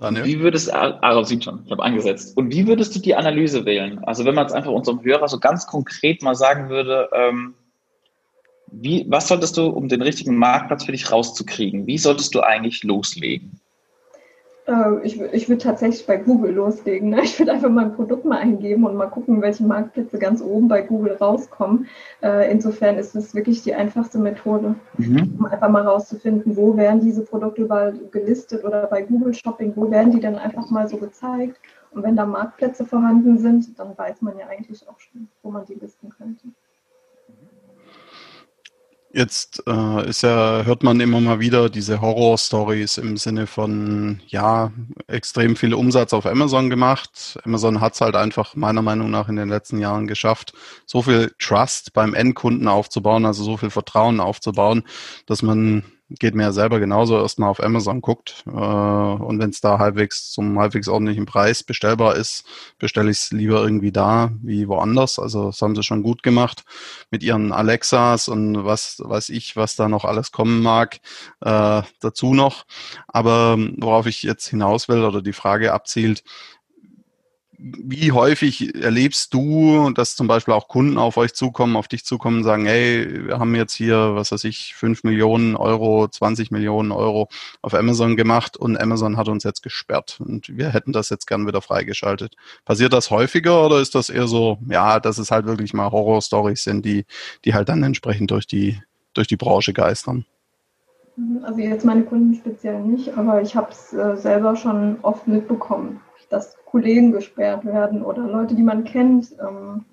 Daniel? 0.00 0.24
Wie 0.24 0.40
würdest 0.40 0.72
ah, 0.72 0.98
ah, 1.02 1.22
sieht 1.24 1.44
schon, 1.44 1.62
ich 1.66 1.70
habe 1.70 1.82
angesetzt. 1.82 2.36
Und 2.36 2.52
wie 2.52 2.66
würdest 2.66 2.94
du 2.96 3.00
die 3.00 3.14
Analyse 3.14 3.66
wählen? 3.66 4.02
Also 4.04 4.24
wenn 4.24 4.34
man 4.34 4.46
es 4.46 4.52
einfach 4.52 4.72
unserem 4.72 5.04
Hörer 5.04 5.28
so 5.28 5.38
ganz 5.38 5.66
konkret 5.66 6.22
mal 6.22 6.34
sagen 6.34 6.70
würde, 6.70 7.10
ähm, 7.12 7.54
wie, 8.72 9.04
was 9.08 9.28
solltest 9.28 9.56
du, 9.56 9.66
um 9.66 9.88
den 9.88 10.00
richtigen 10.00 10.36
Marktplatz 10.36 10.84
für 10.84 10.92
dich 10.92 11.10
rauszukriegen, 11.10 11.86
wie 11.86 11.98
solltest 11.98 12.34
du 12.34 12.40
eigentlich 12.40 12.82
loslegen? 12.82 13.60
Äh, 14.70 15.04
ich, 15.04 15.20
ich 15.20 15.48
würde 15.48 15.62
tatsächlich 15.62 16.06
bei 16.06 16.16
Google 16.16 16.52
loslegen. 16.52 17.10
Ne? 17.10 17.22
Ich 17.22 17.38
würde 17.38 17.52
einfach 17.52 17.68
mein 17.68 17.94
Produkt 17.94 18.24
mal 18.24 18.38
eingeben 18.38 18.84
und 18.84 18.94
mal 18.94 19.08
gucken, 19.08 19.42
welche 19.42 19.64
Marktplätze 19.64 20.18
ganz 20.18 20.40
oben 20.40 20.68
bei 20.68 20.82
Google 20.82 21.14
rauskommen. 21.14 21.88
Äh, 22.22 22.50
insofern 22.50 22.96
ist 22.96 23.14
es 23.16 23.34
wirklich 23.34 23.62
die 23.62 23.74
einfachste 23.74 24.18
Methode, 24.18 24.76
mhm. 24.96 25.34
um 25.38 25.46
einfach 25.46 25.68
mal 25.68 25.86
rauszufinden, 25.86 26.56
wo 26.56 26.76
werden 26.76 27.00
diese 27.00 27.24
Produkte 27.24 27.62
überall 27.62 27.94
gelistet 28.12 28.64
oder 28.64 28.86
bei 28.86 29.02
Google 29.02 29.34
Shopping, 29.34 29.72
wo 29.74 29.90
werden 29.90 30.12
die 30.12 30.20
dann 30.20 30.36
einfach 30.36 30.70
mal 30.70 30.88
so 30.88 30.96
gezeigt. 30.96 31.58
Und 31.92 32.04
wenn 32.04 32.14
da 32.14 32.24
Marktplätze 32.24 32.84
vorhanden 32.84 33.38
sind, 33.38 33.76
dann 33.78 33.98
weiß 33.98 34.22
man 34.22 34.38
ja 34.38 34.46
eigentlich 34.46 34.88
auch 34.88 35.00
schon, 35.00 35.28
wo 35.42 35.50
man 35.50 35.64
die 35.64 35.74
listen 35.74 36.08
könnte. 36.10 36.46
Jetzt 39.12 39.64
äh, 39.66 40.08
ist 40.08 40.22
ja, 40.22 40.62
hört 40.62 40.84
man 40.84 41.00
immer 41.00 41.20
mal 41.20 41.40
wieder 41.40 41.68
diese 41.68 42.00
Horror-Stories 42.00 42.98
im 42.98 43.16
Sinne 43.16 43.48
von, 43.48 44.20
ja, 44.28 44.70
extrem 45.08 45.56
viel 45.56 45.74
Umsatz 45.74 46.12
auf 46.12 46.26
Amazon 46.26 46.70
gemacht. 46.70 47.36
Amazon 47.44 47.80
hat 47.80 47.94
es 47.94 48.00
halt 48.00 48.14
einfach 48.14 48.54
meiner 48.54 48.82
Meinung 48.82 49.10
nach 49.10 49.28
in 49.28 49.34
den 49.34 49.48
letzten 49.48 49.78
Jahren 49.78 50.06
geschafft, 50.06 50.52
so 50.86 51.02
viel 51.02 51.34
Trust 51.40 51.92
beim 51.92 52.14
Endkunden 52.14 52.68
aufzubauen, 52.68 53.26
also 53.26 53.42
so 53.42 53.56
viel 53.56 53.70
Vertrauen 53.70 54.20
aufzubauen, 54.20 54.84
dass 55.26 55.42
man 55.42 55.82
geht 56.18 56.34
mir 56.34 56.44
ja 56.44 56.52
selber 56.52 56.80
genauso, 56.80 57.18
erstmal 57.18 57.50
auf 57.50 57.62
Amazon 57.62 58.00
guckt 58.00 58.44
äh, 58.46 58.50
und 58.50 59.38
wenn 59.38 59.50
es 59.50 59.60
da 59.60 59.78
halbwegs 59.78 60.30
zum 60.30 60.58
halbwegs 60.58 60.88
ordentlichen 60.88 61.26
Preis 61.26 61.62
bestellbar 61.62 62.16
ist, 62.16 62.44
bestelle 62.78 63.10
ich 63.10 63.18
es 63.18 63.30
lieber 63.30 63.62
irgendwie 63.62 63.92
da 63.92 64.32
wie 64.42 64.66
woanders. 64.68 65.18
Also 65.18 65.46
das 65.46 65.62
haben 65.62 65.76
sie 65.76 65.82
schon 65.82 66.02
gut 66.02 66.22
gemacht 66.22 66.64
mit 67.10 67.22
ihren 67.22 67.52
Alexas 67.52 68.28
und 68.28 68.64
was 68.64 69.00
weiß 69.04 69.28
ich, 69.28 69.56
was 69.56 69.76
da 69.76 69.88
noch 69.88 70.04
alles 70.04 70.32
kommen 70.32 70.62
mag 70.62 71.00
äh, 71.40 71.82
dazu 72.00 72.34
noch. 72.34 72.64
Aber 73.06 73.56
worauf 73.78 74.06
ich 74.06 74.22
jetzt 74.22 74.48
hinaus 74.48 74.88
will 74.88 75.04
oder 75.04 75.22
die 75.22 75.32
Frage 75.32 75.72
abzielt, 75.72 76.24
wie 77.62 78.12
häufig 78.12 78.74
erlebst 78.74 79.34
du, 79.34 79.90
dass 79.90 80.16
zum 80.16 80.26
Beispiel 80.26 80.54
auch 80.54 80.68
Kunden 80.68 80.96
auf 80.96 81.16
euch 81.18 81.34
zukommen, 81.34 81.76
auf 81.76 81.88
dich 81.88 82.04
zukommen 82.04 82.38
und 82.38 82.44
sagen, 82.44 82.64
hey, 82.64 83.26
wir 83.26 83.38
haben 83.38 83.54
jetzt 83.54 83.74
hier, 83.74 84.14
was 84.14 84.32
weiß 84.32 84.44
ich, 84.44 84.74
5 84.74 85.04
Millionen 85.04 85.56
Euro, 85.56 86.08
20 86.08 86.50
Millionen 86.50 86.90
Euro 86.90 87.28
auf 87.60 87.74
Amazon 87.74 88.16
gemacht 88.16 88.56
und 88.56 88.80
Amazon 88.80 89.18
hat 89.18 89.28
uns 89.28 89.44
jetzt 89.44 89.62
gesperrt 89.62 90.18
und 90.20 90.56
wir 90.56 90.70
hätten 90.70 90.92
das 90.92 91.10
jetzt 91.10 91.26
gern 91.26 91.46
wieder 91.46 91.60
freigeschaltet. 91.60 92.34
Passiert 92.64 92.94
das 92.94 93.10
häufiger 93.10 93.66
oder 93.66 93.80
ist 93.80 93.94
das 93.94 94.08
eher 94.08 94.26
so, 94.26 94.58
ja, 94.68 94.98
dass 94.98 95.18
es 95.18 95.30
halt 95.30 95.44
wirklich 95.44 95.74
mal 95.74 95.90
Horror-Stories 95.90 96.64
sind, 96.64 96.84
die, 96.86 97.04
die 97.44 97.52
halt 97.52 97.68
dann 97.68 97.82
entsprechend 97.82 98.30
durch 98.30 98.46
die, 98.46 98.80
durch 99.12 99.26
die 99.26 99.36
Branche 99.36 99.74
geistern? 99.74 100.24
Also 101.42 101.60
jetzt 101.60 101.84
meine 101.84 102.04
Kunden 102.04 102.34
speziell 102.34 102.80
nicht, 102.80 103.16
aber 103.18 103.42
ich 103.42 103.54
habe 103.54 103.70
es 103.70 103.92
äh, 103.92 104.16
selber 104.16 104.56
schon 104.56 104.98
oft 105.02 105.28
mitbekommen, 105.28 106.00
dass 106.30 106.56
Kollegen 106.64 107.12
gesperrt 107.12 107.66
werden 107.66 108.02
oder 108.02 108.22
Leute, 108.22 108.54
die 108.54 108.62
man 108.62 108.84
kennt. 108.84 109.32
Ähm, 109.40 109.84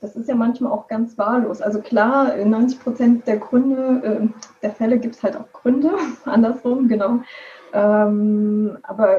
das 0.00 0.14
ist 0.14 0.28
ja 0.28 0.36
manchmal 0.36 0.72
auch 0.72 0.86
ganz 0.86 1.18
wahllos. 1.18 1.60
Also 1.60 1.80
klar, 1.80 2.36
90 2.36 2.80
Prozent 2.80 3.26
der 3.26 3.38
Gründe, 3.38 4.00
äh, 4.04 4.28
der 4.62 4.70
Fälle 4.70 4.98
gibt 4.98 5.16
es 5.16 5.22
halt 5.22 5.36
auch 5.36 5.52
Gründe, 5.52 5.90
andersrum, 6.24 6.88
genau. 6.88 7.20
Ähm, 7.72 8.78
aber 8.84 9.18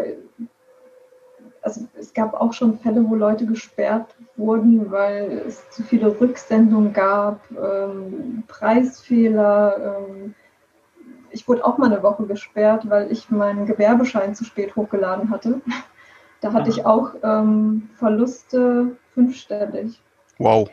also 1.61 1.85
es 1.99 2.13
gab 2.13 2.33
auch 2.33 2.53
schon 2.53 2.79
Fälle, 2.79 3.07
wo 3.07 3.15
Leute 3.15 3.45
gesperrt 3.45 4.15
wurden, 4.37 4.89
weil 4.91 5.43
es 5.45 5.69
zu 5.69 5.83
viele 5.83 6.19
Rücksendungen 6.19 6.93
gab, 6.93 7.41
ähm, 7.51 8.43
Preisfehler. 8.47 9.97
Ich 11.31 11.47
wurde 11.49 11.65
auch 11.65 11.77
mal 11.77 11.91
eine 11.91 12.01
Woche 12.01 12.25
gesperrt, 12.25 12.89
weil 12.89 13.11
ich 13.11 13.29
meinen 13.29 13.65
Gewerbeschein 13.65 14.35
zu 14.35 14.45
spät 14.45 14.77
hochgeladen 14.77 15.29
hatte. 15.29 15.59
Da 16.41 16.53
hatte 16.53 16.69
ich 16.69 16.85
auch 16.85 17.11
ähm, 17.23 17.89
Verluste 17.97 18.95
fünfstellig. 19.13 19.99
Wow, 20.37 20.69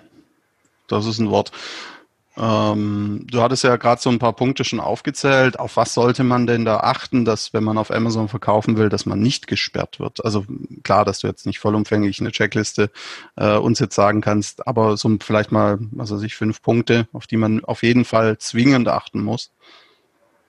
das 0.88 1.06
ist 1.06 1.18
ein 1.18 1.30
Wort. 1.30 1.50
Ähm, 2.38 3.26
du 3.30 3.40
hattest 3.40 3.64
ja 3.64 3.76
gerade 3.76 4.00
so 4.00 4.10
ein 4.10 4.18
paar 4.18 4.34
Punkte 4.34 4.62
schon 4.64 4.78
aufgezählt. 4.78 5.58
Auf 5.58 5.76
was 5.76 5.94
sollte 5.94 6.22
man 6.22 6.46
denn 6.46 6.66
da 6.66 6.78
achten, 6.80 7.24
dass 7.24 7.54
wenn 7.54 7.64
man 7.64 7.78
auf 7.78 7.90
Amazon 7.90 8.28
verkaufen 8.28 8.76
will, 8.76 8.90
dass 8.90 9.06
man 9.06 9.20
nicht 9.20 9.46
gesperrt 9.46 9.98
wird? 9.98 10.22
Also 10.24 10.44
klar, 10.82 11.04
dass 11.04 11.20
du 11.20 11.28
jetzt 11.28 11.46
nicht 11.46 11.58
vollumfänglich 11.58 12.20
eine 12.20 12.32
Checkliste 12.32 12.90
äh, 13.36 13.56
uns 13.56 13.78
jetzt 13.78 13.94
sagen 13.94 14.20
kannst, 14.20 14.66
aber 14.68 14.96
so 14.98 15.16
vielleicht 15.20 15.50
mal, 15.50 15.78
was 15.92 16.10
weiß 16.10 16.22
ich, 16.22 16.34
fünf 16.34 16.60
Punkte, 16.60 17.08
auf 17.12 17.26
die 17.26 17.38
man 17.38 17.64
auf 17.64 17.82
jeden 17.82 18.04
Fall 18.04 18.36
zwingend 18.38 18.88
achten 18.88 19.22
muss. 19.22 19.50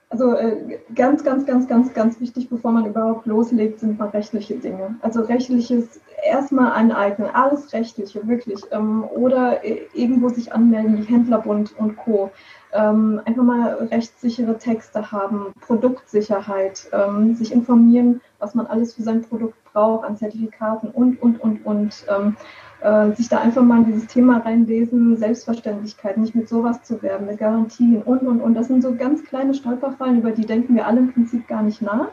Also 0.09 0.33
äh, 0.35 0.79
ganz, 0.95 1.23
ganz, 1.23 1.45
ganz, 1.45 1.67
ganz, 1.67 1.93
ganz 1.93 2.19
wichtig, 2.21 2.49
bevor 2.49 2.71
man 2.71 2.85
überhaupt 2.85 3.25
loslegt, 3.25 3.81
sind 3.81 3.99
mal 3.99 4.09
rechtliche 4.09 4.55
Dinge. 4.55 4.95
Also 5.01 5.21
rechtliches 5.21 5.99
erstmal 6.23 6.71
aneignen, 6.71 7.29
alles 7.33 7.73
rechtliche, 7.73 8.25
wirklich. 8.25 8.61
Ähm, 8.71 9.03
oder 9.03 9.65
äh, 9.65 9.81
irgendwo 9.93 10.29
sich 10.29 10.53
anmelden, 10.53 10.97
wie 10.97 11.13
Händlerbund 11.13 11.77
und 11.77 11.97
Co. 11.97 12.31
Ähm, 12.73 13.21
einfach 13.25 13.43
mal 13.43 13.73
rechtssichere 13.91 14.57
Texte 14.57 15.11
haben, 15.11 15.53
Produktsicherheit, 15.61 16.89
ähm, 16.91 17.33
sich 17.35 17.51
informieren, 17.51 18.21
was 18.39 18.55
man 18.55 18.67
alles 18.67 18.93
für 18.93 19.03
sein 19.03 19.21
Produkt 19.21 19.55
braucht 19.71 20.05
an 20.05 20.17
Zertifikaten 20.17 20.89
und, 20.89 21.21
und, 21.21 21.39
und, 21.41 21.65
und. 21.65 22.05
Ähm, 22.09 22.35
äh, 22.81 23.11
sich 23.13 23.27
da 23.27 23.39
einfach 23.39 23.63
mal 23.63 23.79
in 23.79 23.85
dieses 23.85 24.07
Thema 24.07 24.37
reinlesen, 24.37 25.17
Selbstverständlichkeit, 25.17 26.17
nicht 26.17 26.35
mit 26.35 26.47
sowas 26.47 26.83
zu 26.83 27.01
werben, 27.01 27.25
mit 27.25 27.39
Garantien 27.39 28.03
und, 28.03 28.21
und, 28.21 28.39
und. 28.39 28.53
Das 28.53 28.67
sind 28.67 28.83
so 28.83 28.95
ganz 28.95 29.23
kleine 29.23 29.55
Stolperfallen, 29.55 30.19
über 30.19 30.31
die 30.31 30.45
denken 30.45 30.75
wir 30.75 30.85
alle 30.85 30.99
im 30.99 31.13
Prinzip 31.13 31.47
gar 31.47 31.63
nicht 31.63 31.81
nach. 31.81 32.11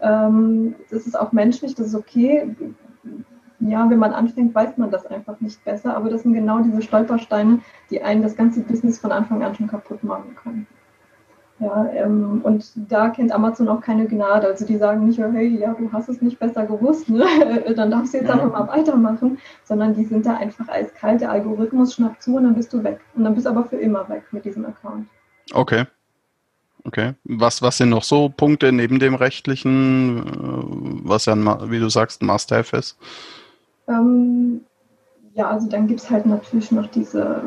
Ähm, 0.00 0.76
das 0.90 1.06
ist 1.06 1.18
auch 1.18 1.32
menschlich, 1.32 1.74
das 1.74 1.88
ist 1.88 1.94
okay. 1.96 2.54
Ja, 3.60 3.90
wenn 3.90 3.98
man 3.98 4.12
anfängt, 4.12 4.54
weiß 4.54 4.76
man 4.76 4.90
das 4.90 5.06
einfach 5.06 5.40
nicht 5.40 5.64
besser, 5.64 5.96
aber 5.96 6.10
das 6.10 6.22
sind 6.22 6.34
genau 6.34 6.60
diese 6.60 6.80
Stolpersteine, 6.80 7.60
die 7.90 8.02
einen 8.02 8.22
das 8.22 8.36
ganze 8.36 8.60
Business 8.60 8.98
von 8.98 9.10
Anfang 9.10 9.42
an 9.42 9.54
schon 9.54 9.66
kaputt 9.66 10.04
machen 10.04 10.36
können. 10.36 10.66
Ja, 11.60 11.90
ähm, 11.92 12.40
und 12.44 12.70
da 12.76 13.08
kennt 13.08 13.32
Amazon 13.32 13.68
auch 13.68 13.80
keine 13.80 14.06
Gnade. 14.06 14.46
Also 14.46 14.64
die 14.64 14.76
sagen 14.76 15.06
nicht, 15.06 15.18
hey, 15.18 15.58
ja, 15.58 15.74
du 15.74 15.90
hast 15.92 16.08
es 16.08 16.22
nicht 16.22 16.38
besser 16.38 16.66
gewusst, 16.66 17.08
ne? 17.08 17.24
dann 17.76 17.90
darfst 17.90 18.14
du 18.14 18.18
jetzt 18.18 18.30
einfach 18.30 18.52
mal 18.52 18.68
weitermachen, 18.68 19.38
sondern 19.64 19.94
die 19.94 20.04
sind 20.04 20.24
da 20.24 20.36
einfach 20.36 20.68
eiskalt, 20.68 21.20
der 21.20 21.32
Algorithmus 21.32 21.94
schnappt 21.94 22.22
zu 22.22 22.36
und 22.36 22.44
dann 22.44 22.54
bist 22.54 22.72
du 22.72 22.84
weg. 22.84 23.00
Und 23.16 23.24
dann 23.24 23.34
bist 23.34 23.46
du 23.46 23.50
aber 23.50 23.64
für 23.64 23.76
immer 23.76 24.08
weg 24.08 24.22
mit 24.30 24.44
diesem 24.44 24.66
Account. 24.66 25.08
Okay. 25.52 25.84
Okay. 26.84 27.14
Was, 27.24 27.60
was 27.60 27.78
sind 27.78 27.90
noch 27.90 28.04
so 28.04 28.28
Punkte 28.28 28.70
neben 28.70 29.00
dem 29.00 29.16
rechtlichen, 29.16 30.26
äh, 30.28 31.08
was 31.08 31.26
ja, 31.26 31.34
wie 31.70 31.80
du 31.80 31.88
sagst, 31.88 32.22
ein 32.22 32.26
Must-Have 32.26 32.76
ist? 32.76 32.96
Ähm, 33.88 34.60
ja, 35.38 35.50
also 35.50 35.68
dann 35.68 35.86
gibt 35.86 36.00
es 36.00 36.10
halt 36.10 36.26
natürlich 36.26 36.72
noch 36.72 36.88
diese 36.88 37.40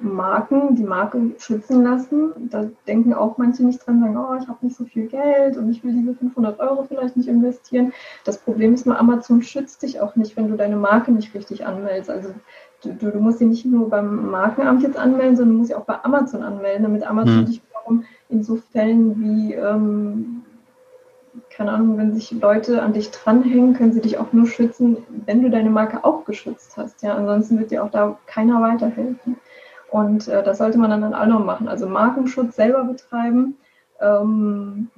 Marken, 0.00 0.74
die 0.74 0.82
Marke 0.82 1.30
schützen 1.38 1.84
lassen. 1.84 2.32
Da 2.50 2.66
denken 2.88 3.14
auch 3.14 3.38
manche 3.38 3.64
nicht 3.64 3.86
dran, 3.86 4.00
sagen, 4.00 4.16
oh, 4.16 4.36
ich 4.40 4.48
habe 4.48 4.66
nicht 4.66 4.76
so 4.76 4.84
viel 4.84 5.06
Geld 5.06 5.56
und 5.56 5.70
ich 5.70 5.84
will 5.84 5.92
diese 5.92 6.14
500 6.14 6.58
Euro 6.58 6.82
vielleicht 6.84 7.16
nicht 7.16 7.28
investieren. 7.28 7.92
Das 8.24 8.38
Problem 8.38 8.74
ist 8.74 8.84
nur, 8.84 8.98
Amazon 8.98 9.42
schützt 9.42 9.82
dich 9.82 10.00
auch 10.00 10.16
nicht, 10.16 10.36
wenn 10.36 10.48
du 10.48 10.56
deine 10.56 10.76
Marke 10.76 11.12
nicht 11.12 11.34
richtig 11.34 11.64
anmeldest. 11.64 12.10
Also 12.10 12.30
du, 12.82 12.94
du 12.94 13.20
musst 13.20 13.38
sie 13.38 13.46
nicht 13.46 13.64
nur 13.64 13.90
beim 13.90 14.28
Markenamt 14.28 14.82
jetzt 14.82 14.98
anmelden, 14.98 15.36
sondern 15.36 15.54
du 15.54 15.58
musst 15.58 15.68
sie 15.68 15.76
auch 15.76 15.84
bei 15.84 16.02
Amazon 16.02 16.42
anmelden, 16.42 16.82
damit 16.82 17.08
Amazon 17.08 17.38
hm. 17.38 17.46
dich 17.46 17.62
wiederum 17.68 18.04
in 18.28 18.42
so 18.42 18.56
Fällen 18.56 19.20
wie 19.22 19.54
ähm, 19.54 20.42
keine 21.56 21.72
Ahnung, 21.72 21.96
wenn 21.96 22.14
sich 22.14 22.30
Leute 22.32 22.82
an 22.82 22.92
dich 22.92 23.10
dranhängen, 23.10 23.72
können 23.72 23.94
sie 23.94 24.02
dich 24.02 24.18
auch 24.18 24.30
nur 24.32 24.46
schützen, 24.46 24.98
wenn 25.24 25.42
du 25.42 25.48
deine 25.48 25.70
Marke 25.70 26.04
auch 26.04 26.26
geschützt 26.26 26.76
hast. 26.76 27.02
Ja, 27.02 27.14
ansonsten 27.14 27.58
wird 27.58 27.70
dir 27.70 27.82
auch 27.82 27.90
da 27.90 28.18
keiner 28.26 28.60
weiterhelfen. 28.60 29.36
Und 29.90 30.28
äh, 30.28 30.42
das 30.42 30.58
sollte 30.58 30.76
man 30.76 30.90
dann 30.90 31.14
auch 31.14 31.26
noch 31.26 31.42
machen. 31.42 31.66
Also 31.68 31.88
Markenschutz 31.88 32.56
selber 32.56 32.84
betreiben. 32.84 33.56
Ähm, 34.00 34.90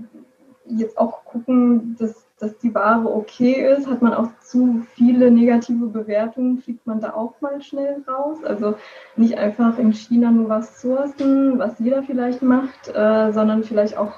jetzt 0.67 0.99
auch 0.99 1.25
gucken, 1.25 1.95
dass, 1.97 2.27
dass 2.41 2.59
die 2.59 2.75
Ware 2.75 3.09
okay 3.09 3.77
ist. 3.77 3.87
Hat 3.87 4.03
man 4.03 4.13
auch 4.13 4.29
zu 4.41 4.85
viele 4.95 5.31
negative 5.31 5.87
Bewertungen, 5.87 6.59
fliegt 6.59 6.89
man 6.89 7.01
da 7.01 7.15
auch 7.15 7.41
mal 7.41 7.63
schnell 7.63 8.03
raus. 8.09 8.39
Also 8.43 8.75
nicht 9.15 9.39
einfach 9.39 9.79
in 9.79 9.93
China 9.93 10.33
nur 10.33 10.49
was 10.49 10.81
sourcen, 10.81 11.57
was 11.61 11.79
jeder 11.79 12.03
vielleicht 12.03 12.43
macht, 12.43 12.89
äh, 12.89 13.31
sondern 13.31 13.63
vielleicht 13.63 13.97
auch 13.97 14.13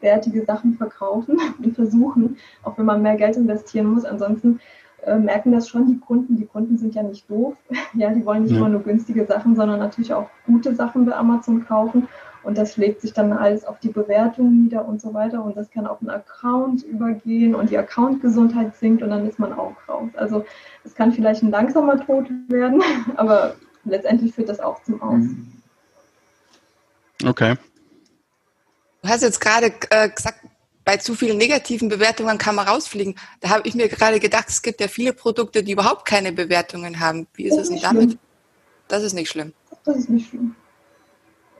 wertige 0.00 0.44
Sachen 0.44 0.74
verkaufen 0.74 1.38
und 1.62 1.74
versuchen, 1.74 2.36
auch 2.62 2.76
wenn 2.78 2.86
man 2.86 3.02
mehr 3.02 3.16
Geld 3.16 3.36
investieren 3.36 3.86
muss. 3.86 4.04
Ansonsten 4.04 4.60
äh, 5.02 5.16
merken 5.16 5.52
das 5.52 5.68
schon 5.68 5.86
die 5.86 5.98
Kunden. 5.98 6.36
Die 6.36 6.46
Kunden 6.46 6.78
sind 6.78 6.94
ja 6.94 7.02
nicht 7.02 7.28
doof. 7.30 7.56
ja, 7.94 8.10
die 8.10 8.24
wollen 8.24 8.42
nicht 8.42 8.52
ja. 8.52 8.58
immer 8.58 8.68
nur 8.68 8.82
günstige 8.82 9.26
Sachen, 9.26 9.56
sondern 9.56 9.78
natürlich 9.78 10.12
auch 10.12 10.28
gute 10.46 10.74
Sachen 10.74 11.06
bei 11.06 11.14
Amazon 11.14 11.64
kaufen. 11.64 12.08
Und 12.44 12.56
das 12.56 12.74
schlägt 12.74 13.00
sich 13.00 13.12
dann 13.12 13.32
alles 13.32 13.64
auf 13.64 13.78
die 13.80 13.90
Bewertung 13.90 14.62
nieder 14.62 14.86
und 14.86 15.00
so 15.00 15.12
weiter. 15.12 15.44
Und 15.44 15.56
das 15.56 15.70
kann 15.70 15.86
auf 15.86 16.00
einen 16.00 16.10
Account 16.10 16.82
übergehen 16.82 17.54
und 17.54 17.70
die 17.70 17.78
Accountgesundheit 17.78 18.74
sinkt 18.76 19.02
und 19.02 19.10
dann 19.10 19.28
ist 19.28 19.38
man 19.38 19.52
auch 19.52 19.74
raus. 19.88 20.10
Also 20.14 20.44
es 20.84 20.94
kann 20.94 21.12
vielleicht 21.12 21.42
ein 21.42 21.50
langsamer 21.50 22.04
Tod 22.04 22.30
werden, 22.48 22.82
aber 23.16 23.54
letztendlich 23.84 24.34
führt 24.34 24.48
das 24.48 24.60
auch 24.60 24.82
zum 24.82 25.02
Aus. 25.02 25.24
Okay. 27.24 27.56
Du 29.02 29.08
hast 29.08 29.22
jetzt 29.22 29.40
gerade 29.40 29.72
äh, 29.90 30.08
gesagt, 30.08 30.40
bei 30.84 30.96
zu 30.96 31.14
vielen 31.14 31.36
negativen 31.36 31.88
Bewertungen 31.88 32.38
kann 32.38 32.54
man 32.54 32.66
rausfliegen. 32.66 33.14
Da 33.40 33.50
habe 33.50 33.68
ich 33.68 33.74
mir 33.74 33.88
gerade 33.88 34.18
gedacht, 34.20 34.46
es 34.48 34.62
gibt 34.62 34.80
ja 34.80 34.88
viele 34.88 35.12
Produkte, 35.12 35.62
die 35.62 35.72
überhaupt 35.72 36.06
keine 36.06 36.32
Bewertungen 36.32 36.98
haben. 36.98 37.26
Wie 37.34 37.44
ist 37.44 37.58
es 37.58 37.68
denn 37.68 37.80
damit? 37.80 38.10
Schlimm. 38.10 38.18
Das 38.88 39.02
ist 39.02 39.12
nicht 39.12 39.28
schlimm. 39.28 39.52
Das 39.84 39.96
ist 39.96 40.08
nicht 40.08 40.30
schlimm. 40.30 40.56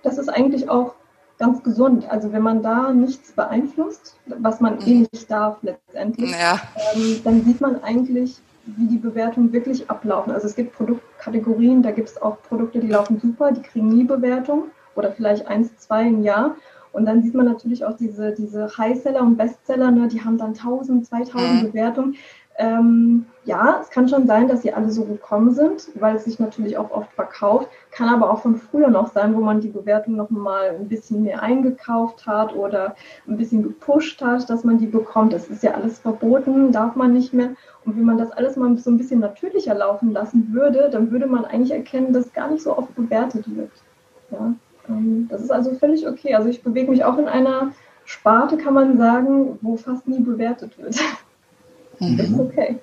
Das 0.03 0.17
ist 0.17 0.29
eigentlich 0.29 0.69
auch 0.71 0.95
ganz 1.39 1.63
gesund. 1.63 2.11
Also 2.11 2.33
wenn 2.33 2.43
man 2.43 2.63
da 2.63 2.93
nichts 2.93 3.33
beeinflusst, 3.33 4.17
was 4.27 4.61
man 4.61 4.81
eh 4.81 4.95
mhm. 4.95 5.05
eh 5.05 5.09
nicht 5.13 5.31
darf 5.31 5.59
letztendlich, 5.63 6.31
ja. 6.33 6.61
ähm, 6.95 7.21
dann 7.23 7.45
sieht 7.45 7.61
man 7.61 7.83
eigentlich, 7.83 8.37
wie 8.65 8.87
die 8.87 8.97
Bewertungen 8.97 9.53
wirklich 9.53 9.89
ablaufen. 9.91 10.33
Also 10.33 10.47
es 10.47 10.57
gibt 10.57 10.75
Produktkategorien, 10.75 11.83
da 11.83 11.91
gibt 11.91 12.09
es 12.09 12.21
auch 12.21 12.43
Produkte, 12.43 12.81
die 12.81 12.89
laufen 12.89 13.21
super, 13.21 13.53
die 13.53 13.63
kriegen 13.63 13.89
nie 13.89 14.05
Bewertung 14.05 14.65
oder 14.95 15.13
vielleicht 15.13 15.47
eins, 15.47 15.77
zwei 15.79 16.07
im 16.07 16.23
Jahr. 16.23 16.57
Und 16.93 17.07
dann 17.07 17.23
sieht 17.23 17.35
man 17.35 17.47
natürlich 17.47 17.85
auch 17.85 17.97
diese, 17.97 18.33
diese 18.33 18.77
Highseller 18.77 19.23
und 19.23 19.37
Bestseller, 19.37 19.91
ne, 19.91 20.09
die 20.09 20.25
haben 20.25 20.39
dann 20.39 20.55
1000, 20.55 21.07
2000 21.07 21.63
mhm. 21.63 21.67
Bewertungen. 21.67 22.17
Ähm, 22.61 23.27
ja, 23.45 23.79
es 23.81 23.89
kann 23.89 24.09
schon 24.09 24.27
sein, 24.27 24.49
dass 24.49 24.63
sie 24.63 24.73
alle 24.73 24.91
so 24.91 25.05
gekommen 25.05 25.55
sind, 25.55 25.91
weil 25.95 26.17
es 26.17 26.25
sich 26.25 26.41
natürlich 26.41 26.77
auch 26.77 26.91
oft 26.91 27.13
verkauft. 27.13 27.69
Kann 27.93 28.09
aber 28.09 28.33
auch 28.33 28.43
von 28.43 28.57
früher 28.57 28.89
noch 28.89 29.13
sein, 29.13 29.37
wo 29.37 29.41
man 29.41 29.61
die 29.61 29.69
Bewertung 29.69 30.17
noch 30.17 30.29
mal 30.29 30.71
ein 30.71 30.89
bisschen 30.89 31.23
mehr 31.23 31.41
eingekauft 31.41 32.27
hat 32.27 32.53
oder 32.57 32.97
ein 33.29 33.37
bisschen 33.37 33.63
gepusht 33.63 34.21
hat, 34.21 34.51
dass 34.51 34.65
man 34.65 34.79
die 34.79 34.89
bekommt. 34.89 35.33
Das 35.33 35.47
ist 35.47 35.63
ja 35.63 35.71
alles 35.71 36.01
verboten, 36.01 36.73
darf 36.73 36.97
man 36.97 37.13
nicht 37.13 37.33
mehr. 37.33 37.51
Und 37.85 37.97
wenn 37.97 38.05
man 38.05 38.19
das 38.19 38.33
alles 38.33 38.57
mal 38.57 38.77
so 38.77 38.91
ein 38.91 38.99
bisschen 38.99 39.21
natürlicher 39.21 39.75
laufen 39.77 40.13
lassen 40.13 40.53
würde, 40.53 40.91
dann 40.91 41.13
würde 41.13 41.29
man 41.29 41.45
eigentlich 41.45 41.71
erkennen, 41.71 42.13
dass 42.13 42.33
gar 42.33 42.51
nicht 42.51 42.65
so 42.65 42.77
oft 42.77 42.93
bewertet 42.97 43.45
wird. 43.57 43.71
Ja. 44.33 44.53
Ähm, 44.89 45.29
das 45.31 45.43
ist 45.43 45.51
also 45.51 45.75
völlig 45.75 46.07
okay. 46.07 46.35
Also 46.35 46.49
ich 46.49 46.63
bewege 46.63 46.91
mich 46.91 47.05
auch 47.05 47.19
in 47.19 47.29
einer 47.29 47.73
Sparte, 48.05 48.57
kann 48.57 48.75
man 48.75 48.97
sagen, 48.97 49.59
wo 49.61 49.77
fast 49.77 50.07
nie 50.09 50.21
bewertet 50.21 50.79
wird. 50.79 50.97
Mhm. 52.01 52.17
Das 52.17 52.29
ist 52.29 52.39
okay. 52.39 52.79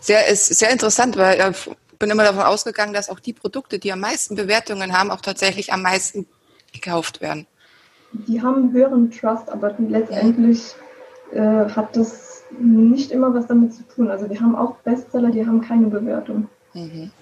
Sehr, 0.00 0.26
ist 0.26 0.46
sehr 0.46 0.72
interessant, 0.72 1.16
weil 1.16 1.52
ich 1.52 1.98
bin 2.00 2.10
immer 2.10 2.24
davon 2.24 2.42
ausgegangen, 2.42 2.92
dass 2.92 3.08
auch 3.08 3.20
die 3.20 3.32
Produkte, 3.32 3.78
die 3.78 3.92
am 3.92 4.00
meisten 4.00 4.34
Bewertungen 4.34 4.98
haben, 4.98 5.12
auch 5.12 5.20
tatsächlich 5.20 5.72
am 5.72 5.82
meisten 5.82 6.26
gekauft 6.72 7.20
werden. 7.20 7.46
Die 8.12 8.42
haben 8.42 8.72
höheren 8.72 9.12
Trust, 9.12 9.48
aber 9.50 9.72
letztendlich 9.78 10.74
äh, 11.30 11.38
hat 11.38 11.94
das 11.94 12.42
nicht 12.58 13.12
immer 13.12 13.32
was 13.32 13.46
damit 13.46 13.72
zu 13.72 13.84
tun. 13.84 14.10
Also 14.10 14.28
wir 14.28 14.40
haben 14.40 14.56
auch 14.56 14.74
Bestseller, 14.78 15.30
die 15.30 15.46
haben 15.46 15.60
keine 15.60 15.86
Bewertung. 15.86 16.48
Mhm 16.72 17.12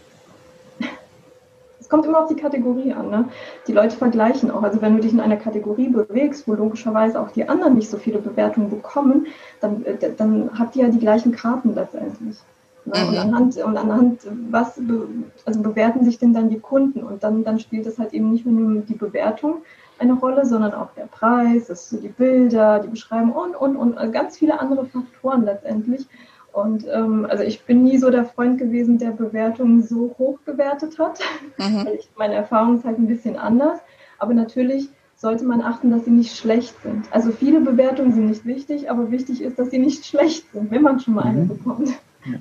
kommt 1.91 2.07
immer 2.07 2.21
auf 2.23 2.29
die 2.29 2.37
Kategorie 2.37 2.93
an. 2.93 3.11
Ne? 3.11 3.25
Die 3.67 3.73
Leute 3.73 3.97
vergleichen 3.97 4.51
auch. 4.51 4.63
Also 4.63 4.81
wenn 4.81 4.97
du 4.97 5.03
dich 5.03 5.13
in 5.13 5.21
einer 5.21 5.37
Kategorie 5.37 5.89
bewegst, 5.89 6.49
wo 6.49 6.55
logischerweise 6.55 7.21
auch 7.21 7.31
die 7.33 7.49
anderen 7.49 7.75
nicht 7.75 7.91
so 7.91 7.99
viele 7.99 8.19
Bewertungen 8.19 8.71
bekommen, 8.71 9.27
dann, 9.61 9.85
äh, 9.85 10.13
dann 10.17 10.51
habt 10.59 10.77
ihr 10.77 10.85
ja 10.87 10.91
die 10.91 11.01
gleichen 11.01 11.33
Karten 11.33 11.75
letztendlich. 11.75 12.39
Ne? 12.87 12.99
Mhm. 12.99 13.09
Und, 13.09 13.19
anhand, 13.19 13.57
und 13.59 13.77
anhand 13.77 14.21
was 14.51 14.77
be, 14.77 15.07
also 15.45 15.61
bewerten 15.61 16.05
sich 16.05 16.19
denn 16.19 16.33
dann 16.33 16.49
die 16.49 16.61
Kunden? 16.61 17.03
Und 17.03 17.23
dann, 17.23 17.45
dann 17.45 17.59
spielt 17.59 17.87
es 17.87 17.99
halt 17.99 18.15
eben 18.15 18.31
nicht 18.31 18.47
nur 18.47 18.83
die 18.83 18.95
Bewertung 18.95 19.59
eine 19.99 20.15
Rolle, 20.15 20.47
sondern 20.47 20.73
auch 20.73 20.89
der 20.97 21.07
Preis, 21.07 21.67
das 21.67 21.91
die 21.91 22.09
Bilder, 22.09 22.79
die 22.79 22.89
Beschreibung 22.89 23.33
und, 23.33 23.55
und, 23.55 23.77
und 23.77 23.99
also 23.99 24.11
ganz 24.13 24.39
viele 24.39 24.59
andere 24.59 24.87
Faktoren 24.87 25.45
letztendlich. 25.45 26.07
Und 26.53 26.87
ähm, 26.93 27.27
also 27.29 27.43
ich 27.43 27.63
bin 27.63 27.85
nie 27.85 27.99
so 27.99 28.11
der 28.11 28.25
Freund 28.25 28.59
gewesen, 28.59 28.99
der 28.99 29.11
Bewertungen 29.11 29.83
so 29.83 30.15
hoch 30.19 30.39
gewertet 30.45 30.99
hat. 30.99 31.21
Mhm. 31.59 31.87
Ich, 31.99 32.09
meine 32.17 32.35
Erfahrung 32.35 32.79
ist 32.79 32.85
halt 32.85 32.99
ein 32.99 33.07
bisschen 33.07 33.37
anders. 33.37 33.79
Aber 34.19 34.35
natürlich 34.35 34.89
sollte 35.17 35.45
man 35.45 35.61
achten, 35.61 35.91
dass 35.91 36.07
sie 36.07 36.11
nicht 36.11 36.37
schlecht 36.37 36.75
sind. 36.83 37.05
Also 37.11 37.31
viele 37.31 37.61
Bewertungen 37.61 38.13
sind 38.13 38.27
nicht 38.29 38.47
wichtig, 38.47 38.91
aber 38.91 39.11
wichtig 39.11 39.43
ist, 39.43 39.59
dass 39.59 39.71
sie 39.71 39.79
nicht 39.79 40.07
schlecht 40.07 40.45
sind, 40.53 40.71
wenn 40.71 40.83
man 40.83 40.99
schon 40.99 41.15
mal 41.15 41.25
eine 41.25 41.43
mhm. 41.43 41.49
bekommt. 41.49 41.91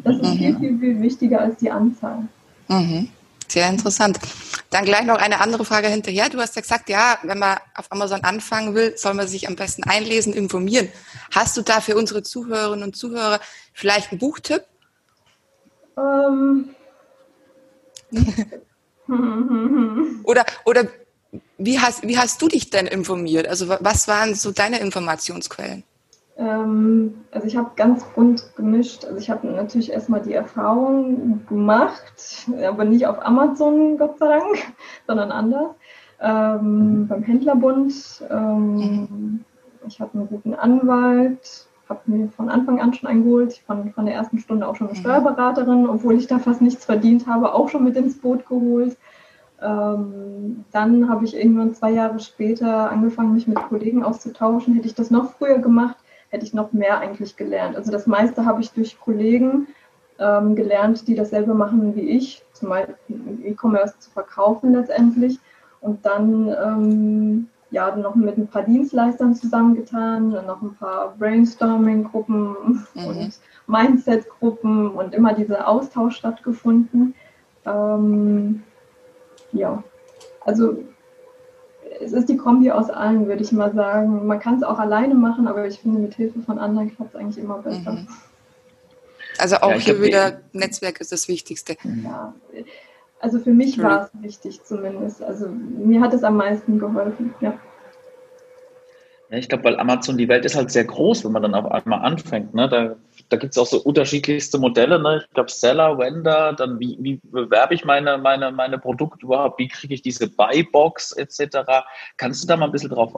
Das 0.03 0.15
ist 0.15 0.23
mhm. 0.23 0.37
viel, 0.37 0.57
viel, 0.57 0.79
viel 0.79 1.01
wichtiger 1.01 1.41
als 1.41 1.57
die 1.57 1.71
Anzahl. 1.71 2.27
Mhm. 2.67 3.09
Sehr 3.47 3.69
interessant. 3.69 4.19
Dann 4.69 4.85
gleich 4.85 5.05
noch 5.05 5.17
eine 5.17 5.41
andere 5.41 5.65
Frage 5.65 5.87
hinterher. 5.87 6.29
Du 6.29 6.39
hast 6.39 6.55
ja 6.55 6.61
gesagt, 6.61 6.89
ja, 6.89 7.17
wenn 7.23 7.39
man 7.39 7.57
auf 7.75 7.91
Amazon 7.91 8.23
anfangen 8.23 8.75
will, 8.75 8.95
soll 8.97 9.15
man 9.15 9.27
sich 9.27 9.47
am 9.47 9.55
besten 9.55 9.83
einlesen, 9.83 10.33
informieren. 10.33 10.89
Hast 11.31 11.57
du 11.57 11.63
da 11.63 11.81
für 11.81 11.95
unsere 11.95 12.21
Zuhörerinnen 12.21 12.83
und 12.83 12.95
Zuhörer 12.95 13.39
vielleicht 13.73 14.11
einen 14.11 14.19
Buchtipp? 14.19 14.65
Ähm. 15.97 16.75
oder, 20.23 20.45
oder 20.65 20.87
wie 21.57 21.79
hast, 21.79 22.07
wie 22.07 22.17
hast 22.17 22.41
du 22.41 22.47
dich 22.47 22.69
denn 22.69 22.87
informiert? 22.87 23.47
Also 23.47 23.69
was 23.69 24.07
waren 24.07 24.35
so 24.35 24.51
deine 24.51 24.79
Informationsquellen? 24.79 25.83
Ähm, 26.39 27.25
also 27.31 27.47
ich 27.47 27.57
habe 27.57 27.71
ganz 27.75 28.03
bunt 28.15 28.55
gemischt. 28.55 29.03
Also 29.03 29.17
ich 29.17 29.29
habe 29.29 29.45
natürlich 29.47 29.91
erstmal 29.91 30.21
die 30.21 30.33
Erfahrung 30.33 31.45
gemacht, 31.47 32.47
aber 32.65 32.85
nicht 32.85 33.05
auf 33.05 33.23
Amazon, 33.25 33.97
Gott 33.97 34.17
sei 34.17 34.39
Dank, 34.39 34.73
sondern 35.07 35.31
anders. 35.31 35.71
Ähm, 36.21 37.07
beim 37.07 37.23
Händlerbund. 37.23 38.23
Ähm, 38.29 39.43
ich 39.87 39.99
habe 39.99 40.13
einen 40.13 40.27
guten 40.27 40.53
Anwalt, 40.53 41.67
habe 41.89 42.01
mir 42.05 42.29
von 42.29 42.49
Anfang 42.49 42.79
an 42.79 42.93
schon 42.93 43.09
eingeholt, 43.09 43.61
von, 43.65 43.91
von 43.91 44.05
der 44.05 44.15
ersten 44.15 44.39
Stunde 44.39 44.67
auch 44.67 44.75
schon 44.75 44.87
eine 44.87 44.97
mhm. 44.97 45.01
Steuerberaterin, 45.01 45.89
obwohl 45.89 46.15
ich 46.15 46.27
da 46.27 46.39
fast 46.39 46.61
nichts 46.61 46.85
verdient 46.85 47.27
habe, 47.27 47.53
auch 47.53 47.69
schon 47.69 47.83
mit 47.83 47.97
ins 47.97 48.17
Boot 48.17 48.47
geholt. 48.47 48.97
Ähm, 49.61 50.63
dann 50.71 51.09
habe 51.09 51.25
ich 51.25 51.35
irgendwann 51.35 51.73
zwei 51.73 51.91
Jahre 51.91 52.19
später 52.19 52.89
angefangen, 52.91 53.33
mich 53.33 53.47
mit 53.47 53.57
Kollegen 53.57 54.03
auszutauschen. 54.03 54.73
Hätte 54.75 54.87
ich 54.87 54.95
das 54.95 55.11
noch 55.11 55.33
früher 55.33 55.59
gemacht, 55.59 55.97
hätte 56.29 56.45
ich 56.45 56.53
noch 56.53 56.73
mehr 56.73 56.99
eigentlich 56.99 57.35
gelernt. 57.35 57.75
Also 57.75 57.91
das 57.91 58.07
meiste 58.07 58.45
habe 58.45 58.61
ich 58.61 58.71
durch 58.71 58.99
Kollegen 58.99 59.67
ähm, 60.19 60.55
gelernt, 60.55 61.07
die 61.07 61.15
dasselbe 61.15 61.53
machen 61.53 61.95
wie 61.95 62.09
ich, 62.09 62.43
zum 62.53 62.69
Beispiel 62.69 62.95
E-Commerce 63.43 63.97
zu 63.99 64.11
verkaufen 64.11 64.73
letztendlich. 64.73 65.39
Und 65.81 66.05
dann 66.05 66.49
ähm, 66.49 67.49
ja, 67.71 67.95
noch 67.95 68.15
mit 68.15 68.37
ein 68.37 68.47
paar 68.47 68.63
Dienstleistern 68.63 69.35
zusammengetan, 69.35 70.31
dann 70.31 70.47
noch 70.47 70.61
ein 70.61 70.75
paar 70.75 71.15
Brainstorming-Gruppen 71.17 72.55
mhm. 72.93 73.05
und 73.05 73.39
Mindset-Gruppen 73.67 74.91
und 74.91 75.13
immer 75.13 75.33
dieser 75.33 75.67
Austausch 75.67 76.17
stattgefunden. 76.17 77.13
Ähm, 77.65 78.63
ja, 79.51 79.83
also 80.45 80.83
es 82.01 82.13
ist 82.13 82.29
die 82.29 82.37
Kombi 82.37 82.71
aus 82.71 82.89
allen, 82.89 83.27
würde 83.27 83.43
ich 83.43 83.51
mal 83.51 83.73
sagen. 83.73 84.25
Man 84.27 84.39
kann 84.39 84.57
es 84.57 84.63
auch 84.63 84.79
alleine 84.79 85.15
machen, 85.15 85.47
aber 85.47 85.67
ich 85.67 85.79
finde, 85.79 85.99
mit 85.99 86.15
Hilfe 86.15 86.39
von 86.41 86.59
anderen 86.59 86.95
klappt 86.95 87.13
es 87.13 87.19
eigentlich 87.19 87.43
immer 87.43 87.59
besser. 87.59 87.91
Mhm. 87.91 88.07
Also 89.37 89.55
auch 89.57 89.71
ja, 89.71 89.77
hier 89.77 90.01
wieder 90.01 90.41
Netzwerk 90.51 90.99
ist 90.99 91.13
das 91.13 91.29
Wichtigste. 91.29 91.77
Ja, 92.03 92.33
also 93.21 93.39
für 93.39 93.51
mich 93.51 93.81
war 93.81 94.03
es 94.13 94.21
wichtig 94.21 94.63
zumindest. 94.65 95.23
Also 95.23 95.47
mir 95.47 96.01
hat 96.01 96.13
es 96.13 96.23
am 96.23 96.35
meisten 96.35 96.77
geholfen, 96.77 97.33
ja. 97.39 97.57
Ja, 99.29 99.37
ich 99.37 99.47
glaube, 99.47 99.63
weil 99.63 99.79
Amazon, 99.79 100.17
die 100.17 100.27
Welt 100.27 100.43
ist 100.43 100.55
halt 100.55 100.71
sehr 100.71 100.83
groß, 100.83 101.23
wenn 101.23 101.31
man 101.31 101.43
dann 101.43 101.53
auf 101.53 101.71
einmal 101.71 102.01
anfängt. 102.01 102.53
Ne? 102.53 102.67
Da, 102.67 102.95
da 103.29 103.37
gibt 103.37 103.53
es 103.53 103.57
auch 103.57 103.67
so 103.67 103.77
unterschiedlichste 103.81 104.57
Modelle. 104.57 104.99
Ne? 104.99 105.23
Ich 105.23 105.33
glaube, 105.33 105.51
Seller, 105.51 105.97
Wender, 105.97 106.53
dann 106.53 106.79
wie, 106.79 106.97
wie 106.99 107.19
bewerbe 107.23 107.75
ich 107.75 107.85
meine, 107.85 108.17
meine, 108.17 108.51
meine 108.51 108.79
Produkte 108.79 109.25
überhaupt, 109.25 109.59
wie 109.59 109.67
kriege 109.67 109.93
ich 109.93 110.01
diese 110.01 110.27
Buybox 110.27 111.13
etc. 111.13 111.57
Kannst 112.17 112.43
du 112.43 112.47
da 112.47 112.57
mal 112.57 112.65
ein 112.65 112.71
bisschen 112.71 112.89
drauf, 112.89 113.13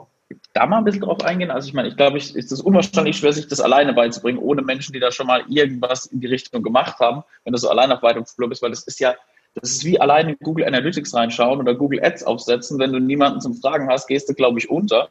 da 0.52 0.66
mal 0.66 0.78
ein 0.78 0.84
bisschen 0.84 1.02
drauf 1.02 1.24
eingehen? 1.24 1.50
Also 1.50 1.66
ich 1.66 1.74
meine, 1.74 1.88
ich 1.88 1.96
glaube, 1.96 2.18
es 2.18 2.34
ist 2.34 2.60
unwahrscheinlich 2.60 3.16
schwer, 3.16 3.32
sich 3.32 3.48
das 3.48 3.60
alleine 3.60 3.94
beizubringen, 3.94 4.38
ohne 4.38 4.62
Menschen, 4.62 4.92
die 4.92 5.00
da 5.00 5.10
schon 5.10 5.26
mal 5.26 5.44
irgendwas 5.48 6.06
in 6.06 6.20
die 6.20 6.26
Richtung 6.26 6.62
gemacht 6.62 6.98
haben, 7.00 7.24
wenn 7.44 7.52
du 7.52 7.58
so 7.58 7.70
alleine 7.70 7.96
auf 7.96 8.02
weitem 8.02 8.26
Flur 8.26 8.50
bist, 8.50 8.62
weil 8.62 8.70
das 8.70 8.82
ist 8.84 9.00
ja 9.00 9.14
das 9.54 9.70
ist 9.70 9.84
wie 9.84 10.00
alleine 10.00 10.32
in 10.32 10.38
Google 10.42 10.64
Analytics 10.64 11.14
reinschauen 11.14 11.60
oder 11.60 11.74
Google 11.74 12.02
Ads 12.02 12.24
aufsetzen. 12.24 12.78
Wenn 12.78 12.92
du 12.92 12.98
niemanden 12.98 13.40
zum 13.42 13.54
Fragen 13.54 13.86
hast, 13.90 14.06
gehst 14.06 14.28
du, 14.30 14.34
glaube 14.34 14.58
ich, 14.58 14.70
unter. 14.70 15.10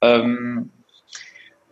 Ähm, 0.00 0.70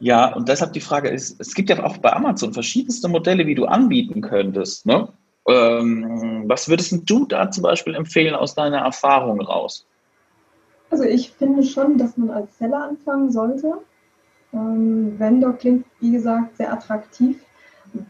ja, 0.00 0.34
und 0.34 0.48
deshalb 0.48 0.72
die 0.72 0.80
Frage 0.80 1.08
ist, 1.08 1.40
es 1.40 1.54
gibt 1.54 1.70
ja 1.70 1.82
auch 1.82 1.98
bei 1.98 2.12
Amazon 2.12 2.52
verschiedenste 2.52 3.08
Modelle, 3.08 3.46
wie 3.46 3.54
du 3.54 3.66
anbieten 3.66 4.20
könntest. 4.20 4.86
Ne? 4.86 5.08
Ähm, 5.48 6.44
was 6.46 6.68
würdest 6.68 7.02
du 7.04 7.26
da 7.26 7.50
zum 7.50 7.62
Beispiel 7.62 7.94
empfehlen 7.94 8.34
aus 8.34 8.54
deiner 8.54 8.78
Erfahrung 8.78 9.40
raus? 9.40 9.86
Also 10.90 11.04
ich 11.04 11.32
finde 11.32 11.64
schon, 11.64 11.98
dass 11.98 12.16
man 12.16 12.30
als 12.30 12.56
Seller 12.58 12.84
anfangen 12.84 13.30
sollte. 13.30 13.74
Ähm, 14.52 15.18
Vendor 15.18 15.54
klingt, 15.54 15.84
wie 16.00 16.12
gesagt, 16.12 16.56
sehr 16.56 16.72
attraktiv 16.72 17.38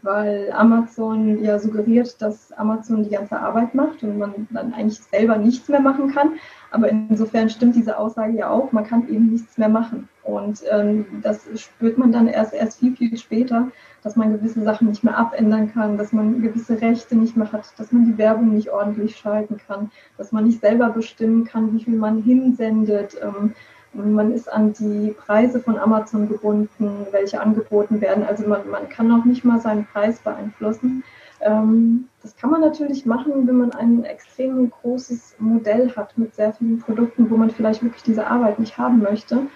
weil 0.01 0.51
Amazon 0.51 1.43
ja 1.43 1.59
suggeriert, 1.59 2.21
dass 2.21 2.51
Amazon 2.53 3.03
die 3.03 3.09
ganze 3.09 3.39
Arbeit 3.39 3.75
macht 3.75 4.03
und 4.03 4.17
man 4.17 4.47
dann 4.51 4.73
eigentlich 4.73 4.99
selber 4.99 5.37
nichts 5.37 5.69
mehr 5.69 5.79
machen 5.79 6.13
kann. 6.13 6.33
Aber 6.71 6.89
insofern 6.89 7.49
stimmt 7.49 7.75
diese 7.75 7.97
Aussage 7.97 8.37
ja 8.37 8.49
auch, 8.49 8.71
man 8.71 8.85
kann 8.85 9.09
eben 9.09 9.31
nichts 9.31 9.57
mehr 9.57 9.69
machen. 9.69 10.09
Und 10.29 10.61
ähm, 10.69 11.05
das 11.23 11.41
spürt 11.55 11.97
man 11.97 12.11
dann 12.11 12.27
erst, 12.27 12.53
erst 12.53 12.79
viel, 12.79 12.95
viel 12.95 13.17
später, 13.17 13.71
dass 14.03 14.15
man 14.15 14.31
gewisse 14.31 14.61
Sachen 14.63 14.87
nicht 14.87 15.03
mehr 15.03 15.17
abändern 15.17 15.73
kann, 15.73 15.97
dass 15.97 16.13
man 16.13 16.41
gewisse 16.41 16.79
Rechte 16.79 17.15
nicht 17.15 17.35
mehr 17.35 17.51
hat, 17.51 17.73
dass 17.77 17.91
man 17.91 18.05
die 18.05 18.17
Werbung 18.17 18.53
nicht 18.53 18.69
ordentlich 18.69 19.15
schalten 19.15 19.57
kann, 19.65 19.91
dass 20.17 20.31
man 20.31 20.45
nicht 20.45 20.61
selber 20.61 20.89
bestimmen 20.89 21.45
kann, 21.45 21.73
wie 21.73 21.83
viel 21.83 21.97
man 21.97 22.21
hinsendet. 22.21 23.17
Ähm, 23.21 23.55
man 23.93 24.31
ist 24.31 24.51
an 24.53 24.73
die 24.73 25.15
Preise 25.17 25.59
von 25.59 25.79
Amazon 25.79 26.29
gebunden, 26.29 27.07
welche 27.09 27.41
angeboten 27.41 27.99
werden. 27.99 28.23
Also 28.23 28.47
man, 28.47 28.69
man 28.69 28.87
kann 28.87 29.11
auch 29.11 29.25
nicht 29.25 29.43
mal 29.43 29.59
seinen 29.59 29.87
Preis 29.87 30.19
beeinflussen. 30.19 31.03
Ähm, 31.41 32.07
das 32.21 32.35
kann 32.35 32.51
man 32.51 32.61
natürlich 32.61 33.07
machen, 33.07 33.47
wenn 33.47 33.57
man 33.57 33.71
ein 33.71 34.03
extrem 34.03 34.69
großes 34.69 35.37
Modell 35.39 35.91
hat 35.95 36.15
mit 36.19 36.35
sehr 36.35 36.53
vielen 36.53 36.79
Produkten, 36.79 37.31
wo 37.31 37.37
man 37.37 37.49
vielleicht 37.49 37.81
wirklich 37.81 38.03
diese 38.03 38.27
Arbeit 38.27 38.59
nicht 38.59 38.77
haben 38.77 39.01
möchte 39.01 39.47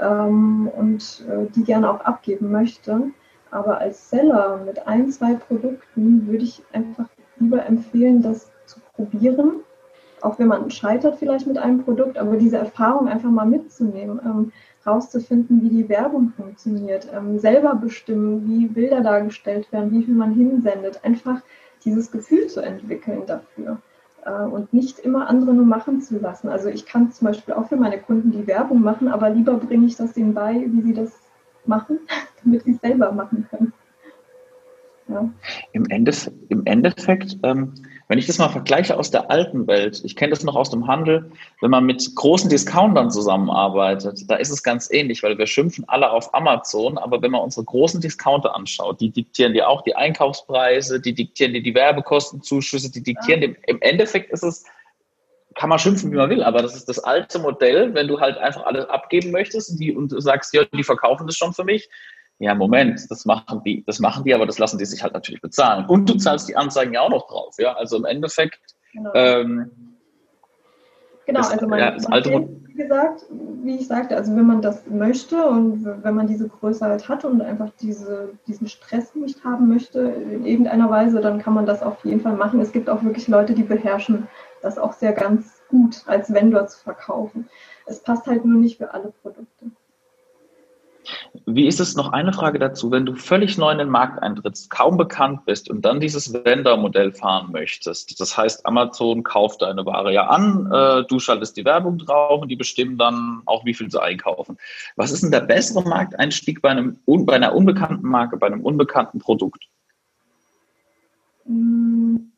ähm, 0.00 0.68
und 0.68 1.24
äh, 1.28 1.46
die 1.54 1.64
gerne 1.64 1.90
auch 1.90 2.00
abgeben 2.00 2.50
möchte. 2.50 3.10
Aber 3.50 3.78
als 3.78 4.10
Seller 4.10 4.60
mit 4.64 4.86
ein, 4.86 5.10
zwei 5.10 5.34
Produkten 5.34 6.26
würde 6.26 6.44
ich 6.44 6.62
einfach 6.72 7.06
lieber 7.38 7.64
empfehlen, 7.64 8.22
das 8.22 8.50
zu 8.66 8.80
probieren. 8.94 9.60
Auch 10.20 10.38
wenn 10.38 10.48
man 10.48 10.70
scheitert 10.70 11.16
vielleicht 11.16 11.46
mit 11.46 11.58
einem 11.58 11.84
Produkt, 11.84 12.18
aber 12.18 12.36
diese 12.36 12.58
Erfahrung 12.58 13.08
einfach 13.08 13.30
mal 13.30 13.46
mitzunehmen, 13.46 14.20
ähm, 14.24 14.52
rauszufinden, 14.84 15.62
wie 15.62 15.68
die 15.68 15.88
Werbung 15.88 16.32
funktioniert, 16.36 17.08
ähm, 17.14 17.38
selber 17.38 17.74
bestimmen, 17.76 18.46
wie 18.46 18.66
Bilder 18.66 19.00
dargestellt 19.00 19.70
werden, 19.72 19.92
wie 19.92 20.02
viel 20.02 20.14
man 20.14 20.34
hinsendet, 20.34 21.04
einfach 21.04 21.40
dieses 21.84 22.10
Gefühl 22.10 22.48
zu 22.48 22.60
entwickeln 22.60 23.22
dafür 23.26 23.78
und 24.26 24.72
nicht 24.72 24.98
immer 24.98 25.28
andere 25.28 25.54
nur 25.54 25.64
machen 25.64 26.00
zu 26.00 26.18
lassen. 26.18 26.48
Also 26.48 26.68
ich 26.68 26.86
kann 26.86 27.10
zum 27.12 27.26
Beispiel 27.26 27.54
auch 27.54 27.68
für 27.68 27.76
meine 27.76 27.98
Kunden 27.98 28.32
die 28.32 28.46
Werbung 28.46 28.82
machen, 28.82 29.08
aber 29.08 29.30
lieber 29.30 29.54
bringe 29.54 29.86
ich 29.86 29.96
das 29.96 30.12
denen 30.12 30.34
bei, 30.34 30.64
wie 30.66 30.82
sie 30.82 30.94
das 30.94 31.12
machen, 31.66 32.00
damit 32.44 32.64
sie 32.64 32.72
es 32.72 32.80
selber 32.80 33.12
machen 33.12 33.46
können. 33.50 33.72
Ja. 35.08 35.28
Im, 35.72 35.86
Endeffekt, 35.86 36.36
im 36.50 36.66
Endeffekt 36.66 37.38
ähm, 37.42 37.72
wenn 38.08 38.18
ich 38.18 38.26
das 38.26 38.38
mal 38.38 38.48
vergleiche 38.48 38.96
aus 38.96 39.10
der 39.10 39.30
alten 39.30 39.66
Welt, 39.66 40.00
ich 40.02 40.16
kenne 40.16 40.30
das 40.30 40.42
noch 40.42 40.56
aus 40.56 40.70
dem 40.70 40.86
Handel, 40.86 41.30
wenn 41.60 41.70
man 41.70 41.84
mit 41.84 42.14
großen 42.14 42.48
Discountern 42.48 43.10
zusammenarbeitet, 43.10 44.30
da 44.30 44.36
ist 44.36 44.50
es 44.50 44.62
ganz 44.62 44.90
ähnlich, 44.90 45.22
weil 45.22 45.36
wir 45.36 45.46
schimpfen 45.46 45.84
alle 45.88 46.10
auf 46.10 46.34
Amazon, 46.34 46.96
aber 46.96 47.20
wenn 47.20 47.30
man 47.30 47.42
unsere 47.42 47.66
großen 47.66 48.00
Discounter 48.00 48.56
anschaut, 48.56 49.00
die 49.00 49.10
diktieren 49.10 49.52
dir 49.52 49.68
auch 49.68 49.82
die 49.82 49.94
Einkaufspreise, 49.94 51.00
die 51.00 51.14
diktieren 51.14 51.52
dir 51.52 51.62
die 51.62 51.74
Werbekostenzuschüsse, 51.74 52.90
die 52.90 53.02
diktieren 53.02 53.42
ja. 53.42 53.48
dir, 53.48 53.56
im 53.66 53.82
Endeffekt 53.82 54.32
ist 54.32 54.42
es, 54.42 54.64
kann 55.54 55.68
man 55.68 55.78
schimpfen, 55.78 56.10
wie 56.10 56.16
man 56.16 56.30
will, 56.30 56.42
aber 56.42 56.62
das 56.62 56.74
ist 56.74 56.88
das 56.88 57.00
alte 57.00 57.38
Modell, 57.38 57.92
wenn 57.92 58.08
du 58.08 58.20
halt 58.20 58.38
einfach 58.38 58.64
alles 58.64 58.86
abgeben 58.86 59.32
möchtest 59.32 59.78
die, 59.78 59.94
und 59.94 60.14
sagst, 60.22 60.54
ja, 60.54 60.64
die 60.64 60.84
verkaufen 60.84 61.26
das 61.26 61.36
schon 61.36 61.52
für 61.52 61.64
mich, 61.64 61.90
ja, 62.38 62.54
Moment, 62.54 63.10
das 63.10 63.24
machen 63.24 63.62
die, 63.64 63.84
das 63.84 63.98
machen 63.98 64.24
die, 64.24 64.34
aber 64.34 64.46
das 64.46 64.58
lassen 64.58 64.78
die 64.78 64.84
sich 64.84 65.02
halt 65.02 65.12
natürlich 65.12 65.40
bezahlen. 65.40 65.86
Und 65.86 66.08
du 66.08 66.14
zahlst 66.14 66.48
die 66.48 66.56
Anzeigen 66.56 66.94
ja 66.94 67.00
auch 67.00 67.10
noch 67.10 67.26
drauf, 67.26 67.56
ja. 67.58 67.74
Also 67.74 67.96
im 67.96 68.04
Endeffekt. 68.04 68.60
Genau, 68.92 69.10
ähm, 69.14 69.70
genau 71.26 71.40
also 71.40 71.66
man, 71.66 71.78
ja, 71.78 71.96
man 72.08 72.22
kennt, 72.22 72.68
wie 72.68 72.74
gesagt, 72.74 73.26
wie 73.64 73.76
ich 73.76 73.88
sagte, 73.88 74.16
also 74.16 74.36
wenn 74.36 74.46
man 74.46 74.62
das 74.62 74.86
möchte 74.86 75.48
und 75.48 75.84
wenn 75.84 76.14
man 76.14 76.28
diese 76.28 76.48
Größe 76.48 76.84
halt 76.84 77.08
hat 77.08 77.24
und 77.24 77.42
einfach 77.42 77.70
diese, 77.80 78.30
diesen 78.46 78.68
Stress 78.68 79.16
nicht 79.16 79.42
haben 79.42 79.68
möchte 79.68 79.98
in 79.98 80.46
irgendeiner 80.46 80.88
Weise, 80.88 81.20
dann 81.20 81.40
kann 81.40 81.54
man 81.54 81.66
das 81.66 81.82
auf 81.82 82.04
jeden 82.04 82.20
Fall 82.20 82.36
machen. 82.36 82.60
Es 82.60 82.70
gibt 82.70 82.88
auch 82.88 83.02
wirklich 83.02 83.26
Leute, 83.26 83.54
die 83.54 83.64
beherrschen 83.64 84.28
das 84.62 84.78
auch 84.78 84.92
sehr 84.92 85.12
ganz 85.12 85.60
gut 85.68 86.04
als 86.06 86.32
Vendor 86.32 86.68
zu 86.68 86.78
verkaufen. 86.78 87.48
Es 87.86 88.00
passt 88.00 88.28
halt 88.28 88.44
nur 88.44 88.60
nicht 88.60 88.78
für 88.78 88.94
alle 88.94 89.12
Produkte. 89.22 89.72
Wie 91.46 91.66
ist 91.66 91.80
es 91.80 91.96
noch 91.96 92.12
eine 92.12 92.32
Frage 92.32 92.58
dazu, 92.58 92.90
wenn 92.90 93.06
du 93.06 93.14
völlig 93.14 93.56
neu 93.58 93.70
in 93.70 93.78
den 93.78 93.88
Markt 93.88 94.22
eintrittst, 94.22 94.70
kaum 94.70 94.96
bekannt 94.96 95.44
bist 95.46 95.70
und 95.70 95.82
dann 95.84 96.00
dieses 96.00 96.32
Vendor-Modell 96.32 97.12
fahren 97.12 97.50
möchtest? 97.52 98.20
Das 98.20 98.36
heißt, 98.36 98.66
Amazon 98.66 99.22
kauft 99.22 99.62
deine 99.62 99.86
Ware 99.86 100.12
ja 100.12 100.26
an, 100.26 100.70
äh, 100.72 101.04
du 101.08 101.18
schaltest 101.18 101.56
die 101.56 101.64
Werbung 101.64 101.98
drauf 101.98 102.42
und 102.42 102.48
die 102.48 102.56
bestimmen 102.56 102.98
dann 102.98 103.42
auch, 103.46 103.64
wie 103.64 103.74
viel 103.74 103.90
sie 103.90 104.02
einkaufen. 104.02 104.58
Was 104.96 105.10
ist 105.10 105.22
denn 105.22 105.30
der 105.30 105.40
bessere 105.40 105.82
Markteinstieg 105.82 106.60
bei, 106.60 106.70
einem, 106.70 106.98
bei 107.06 107.34
einer 107.34 107.54
unbekannten 107.54 108.08
Marke, 108.08 108.36
bei 108.36 108.46
einem 108.46 108.62
unbekannten 108.62 109.18
Produkt? 109.18 109.68
Hm, 111.46 112.30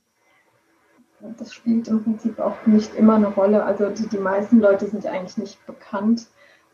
das 1.39 1.53
spielt 1.53 1.89
im 1.89 2.03
Prinzip 2.03 2.39
auch 2.39 2.67
nicht 2.67 2.95
immer 2.95 3.15
eine 3.15 3.29
Rolle. 3.29 3.65
Also 3.65 3.91
die, 3.91 4.09
die 4.09 4.19
meisten 4.19 4.61
Leute 4.61 4.87
sind 4.87 5.07
eigentlich 5.07 5.37
nicht 5.37 5.67
bekannt 5.67 6.29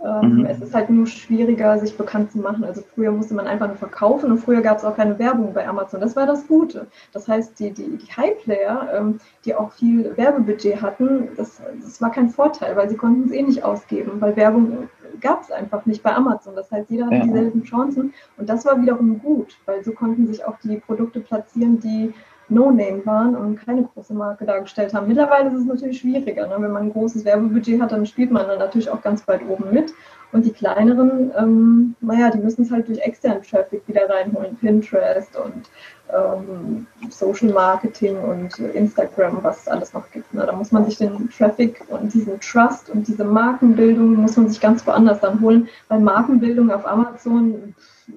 ähm, 0.04 0.40
mhm. 0.40 0.46
Es 0.46 0.60
ist 0.60 0.74
halt 0.74 0.90
nur 0.90 1.06
schwieriger, 1.06 1.78
sich 1.78 1.96
bekannt 1.96 2.32
zu 2.32 2.38
machen. 2.38 2.64
Also 2.64 2.82
früher 2.94 3.12
musste 3.12 3.34
man 3.34 3.46
einfach 3.46 3.66
nur 3.66 3.76
verkaufen 3.76 4.30
und 4.30 4.38
früher 4.38 4.60
gab 4.60 4.78
es 4.78 4.84
auch 4.84 4.94
keine 4.94 5.18
Werbung 5.18 5.54
bei 5.54 5.66
Amazon. 5.66 6.00
Das 6.00 6.14
war 6.16 6.26
das 6.26 6.46
Gute. 6.46 6.86
Das 7.12 7.26
heißt, 7.26 7.58
die, 7.58 7.70
die, 7.70 7.96
die 7.96 8.12
High-Player, 8.12 8.90
ähm, 8.94 9.20
die 9.44 9.54
auch 9.54 9.72
viel 9.72 10.14
Werbebudget 10.16 10.82
hatten, 10.82 11.28
das, 11.36 11.62
das 11.82 12.00
war 12.02 12.10
kein 12.10 12.28
Vorteil, 12.28 12.76
weil 12.76 12.90
sie 12.90 12.96
konnten 12.96 13.24
es 13.24 13.32
eh 13.32 13.42
nicht 13.42 13.64
ausgeben, 13.64 14.20
weil 14.20 14.36
Werbung 14.36 14.88
gab 15.20 15.42
es 15.42 15.50
einfach 15.50 15.86
nicht 15.86 16.02
bei 16.02 16.14
Amazon. 16.14 16.54
Das 16.54 16.70
heißt, 16.70 16.90
jeder 16.90 17.06
hatte 17.06 17.16
ja. 17.16 17.24
dieselben 17.24 17.62
Chancen 17.62 18.12
und 18.36 18.48
das 18.48 18.66
war 18.66 18.80
wiederum 18.80 19.18
gut, 19.18 19.56
weil 19.64 19.82
so 19.82 19.92
konnten 19.92 20.26
sich 20.26 20.44
auch 20.44 20.58
die 20.62 20.76
Produkte 20.76 21.20
platzieren, 21.20 21.80
die 21.80 22.12
No-Name 22.48 23.04
waren 23.04 23.34
und 23.34 23.56
keine 23.56 23.82
große 23.82 24.14
Marke 24.14 24.44
dargestellt 24.44 24.94
haben. 24.94 25.08
Mittlerweile 25.08 25.48
ist 25.48 25.60
es 25.60 25.64
natürlich 25.64 25.98
schwieriger. 25.98 26.46
Ne? 26.46 26.54
Wenn 26.58 26.72
man 26.72 26.84
ein 26.84 26.92
großes 26.92 27.24
Werbebudget 27.24 27.80
hat, 27.80 27.92
dann 27.92 28.06
spielt 28.06 28.30
man 28.30 28.46
dann 28.46 28.58
natürlich 28.58 28.88
auch 28.88 29.02
ganz 29.02 29.26
weit 29.26 29.40
oben 29.48 29.72
mit. 29.72 29.92
Und 30.32 30.44
die 30.44 30.52
kleineren, 30.52 31.32
ähm, 31.38 31.94
naja, 32.00 32.30
die 32.30 32.38
müssen 32.38 32.62
es 32.62 32.70
halt 32.70 32.88
durch 32.88 32.98
externen 32.98 33.42
Traffic 33.42 33.82
wieder 33.86 34.08
reinholen. 34.10 34.56
Pinterest 34.56 35.36
und 35.36 35.70
ähm, 36.12 36.86
Social 37.10 37.52
Marketing 37.52 38.18
und 38.18 38.58
Instagram, 38.58 39.38
was 39.42 39.62
es 39.62 39.68
alles 39.68 39.92
noch 39.92 40.10
gibt. 40.10 40.32
Ne? 40.34 40.44
Da 40.44 40.52
muss 40.52 40.72
man 40.72 40.84
sich 40.84 40.98
den 40.98 41.30
Traffic 41.30 41.82
und 41.88 42.12
diesen 42.12 42.40
Trust 42.40 42.90
und 42.90 43.06
diese 43.08 43.24
Markenbildung 43.24 44.16
muss 44.16 44.36
man 44.36 44.48
sich 44.48 44.60
ganz 44.60 44.86
woanders 44.86 45.20
dann 45.20 45.40
holen. 45.40 45.68
Weil 45.88 46.00
Markenbildung 46.00 46.70
auf 46.70 46.86
Amazon 46.86 47.74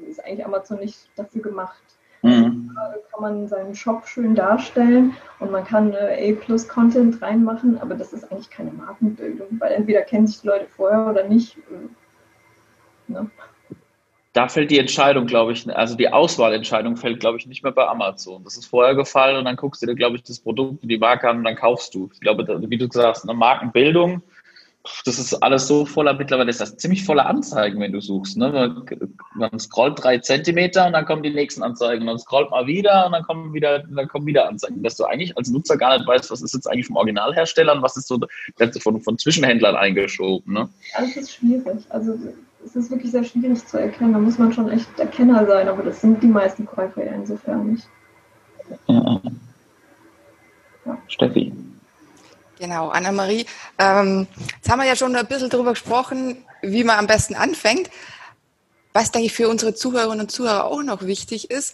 ist 0.10 0.24
eigentlich 0.24 0.46
Amazon 0.46 0.80
nicht 0.80 1.10
dafür 1.16 1.42
gemacht. 1.42 1.82
Mhm. 2.22 2.72
kann 3.12 3.22
man 3.22 3.48
seinen 3.48 3.76
Shop 3.76 4.08
schön 4.08 4.36
darstellen 4.36 5.16
und 5.40 5.52
man 5.52 5.64
kann 5.64 5.94
A-Plus-Content 5.96 7.22
reinmachen, 7.22 7.80
aber 7.80 7.96
das 7.96 8.14
ist 8.14 8.30
eigentlich 8.30 8.50
keine 8.50 8.72
Markenbildung, 8.72 9.48
weil 9.60 9.72
entweder 9.72 10.02
kennen 10.02 10.28
sich 10.28 10.42
die 10.42 10.48
Leute 10.48 10.68
vorher 10.76 11.08
oder 11.08 11.24
nicht. 11.28 11.58
Ne? 13.08 13.30
Da 14.34 14.48
fällt 14.48 14.70
die 14.70 14.78
Entscheidung, 14.78 15.26
glaube 15.26 15.54
ich, 15.54 15.68
also 15.76 15.96
die 15.96 16.10
Auswahlentscheidung 16.10 16.98
fällt, 16.98 17.20
glaube 17.20 17.38
ich, 17.40 17.48
nicht 17.48 17.64
mehr 17.64 17.72
bei 17.72 17.88
Amazon. 17.88 18.44
Das 18.44 18.58
ist 18.58 18.66
vorher 18.66 18.94
gefallen 18.94 19.38
und 19.38 19.46
dann 19.46 19.56
guckst 19.56 19.82
du 19.82 19.88
dir, 19.88 19.96
glaube 19.96 20.18
ich, 20.18 20.24
das 20.24 20.40
Produkt, 20.40 20.80
die 20.84 20.98
Marke 21.00 21.28
an 21.28 21.38
und 21.40 21.44
dann 21.46 21.56
kaufst 21.56 21.96
du. 21.96 22.10
Ich 22.14 22.20
glaube, 22.20 22.46
wie 22.70 22.78
du 22.78 22.88
sagst, 22.92 23.28
eine 23.28 23.38
Markenbildung, 23.38 24.22
das 25.06 25.20
ist 25.20 25.34
alles 25.42 25.68
so 25.68 25.86
voller, 25.86 26.14
mittlerweile 26.14 26.50
ist 26.50 26.62
das 26.62 26.78
ziemlich 26.78 27.06
voller 27.06 27.26
Anzeigen, 27.26 27.80
wenn 27.80 27.92
du 27.92 28.02
suchst. 28.02 28.38
Ne? 28.38 28.50
Man, 28.50 28.88
man 29.36 29.60
scrollt 29.60 30.04
drei 30.04 30.18
Zentimeter 30.20 30.88
und 30.88 30.94
dann 30.94 31.06
kommen 31.06 31.24
die 31.24 31.30
nächsten 31.30 31.64
Anzeigen. 31.64 32.06
Man 32.06 32.20
scrollt 32.20 32.52
mal 32.52 32.68
wieder 32.68 33.06
und 33.06 33.14
dann 33.14 33.24
kommen 33.24 33.54
wieder, 33.54 33.80
dann 33.80 34.08
kommen 34.08 34.26
wieder 34.26 34.48
Anzeigen. 34.48 34.84
Dass 34.84 34.98
du 34.98 35.06
eigentlich 35.06 35.38
als 35.38 35.50
Nutzer 35.50 35.78
gar 35.78 35.98
nicht 35.98 36.08
weißt, 36.08 36.30
was 36.32 36.42
ist 36.42 36.54
jetzt 36.54 36.68
eigentlich 36.68 36.88
vom 36.88 36.98
Originalhersteller 36.98 37.74
und 37.74 37.82
was 37.82 37.98
ist 37.98 38.08
so 38.08 38.20
von, 38.80 39.02
von 39.02 39.18
Zwischenhändlern 39.18 39.76
eingeschoben. 39.76 40.54
Ne? 40.54 40.70
Ja, 40.94 41.02
das 41.02 41.16
ist 41.16 41.34
schwierig. 41.34 41.80
Also 41.90 42.18
es 42.66 42.76
ist 42.76 42.92
wirklich 42.92 43.12
sehr 43.12 43.24
schwierig 43.24 43.66
zu 43.66 43.78
erkennen. 43.78 44.14
Da 44.14 44.20
muss 44.20 44.38
man 44.38 44.52
schon 44.54 44.70
echt 44.70 44.88
Erkenner 45.00 45.46
sein, 45.46 45.68
aber 45.68 45.84
das 45.84 46.02
sind 46.02 46.22
die 46.22 46.28
meisten 46.28 46.66
Käufer 46.66 47.06
ja 47.06 47.14
insofern 47.14 47.72
nicht. 47.72 47.88
Ja. 48.88 49.22
Ja. 50.86 50.98
Steffi. 51.08 51.54
Genau, 52.60 52.90
Annemarie. 52.90 53.46
Ähm, 53.78 54.28
jetzt 54.56 54.70
haben 54.70 54.80
wir 54.80 54.88
ja 54.88 54.98
schon 54.98 55.16
ein 55.16 55.28
bisschen 55.28 55.50
darüber 55.50 55.72
gesprochen, 55.72 56.46
wie 56.62 56.84
man 56.84 57.00
am 57.00 57.08
besten 57.08 57.36
anfängt. 57.36 57.90
Was, 58.92 59.12
denke 59.12 59.28
ich, 59.28 59.34
für 59.34 59.48
unsere 59.48 59.74
Zuhörerinnen 59.74 60.22
und 60.22 60.32
Zuhörer 60.32 60.66
auch 60.66 60.84
noch 60.84 61.04
wichtig 61.04 61.50
ist, 61.52 61.74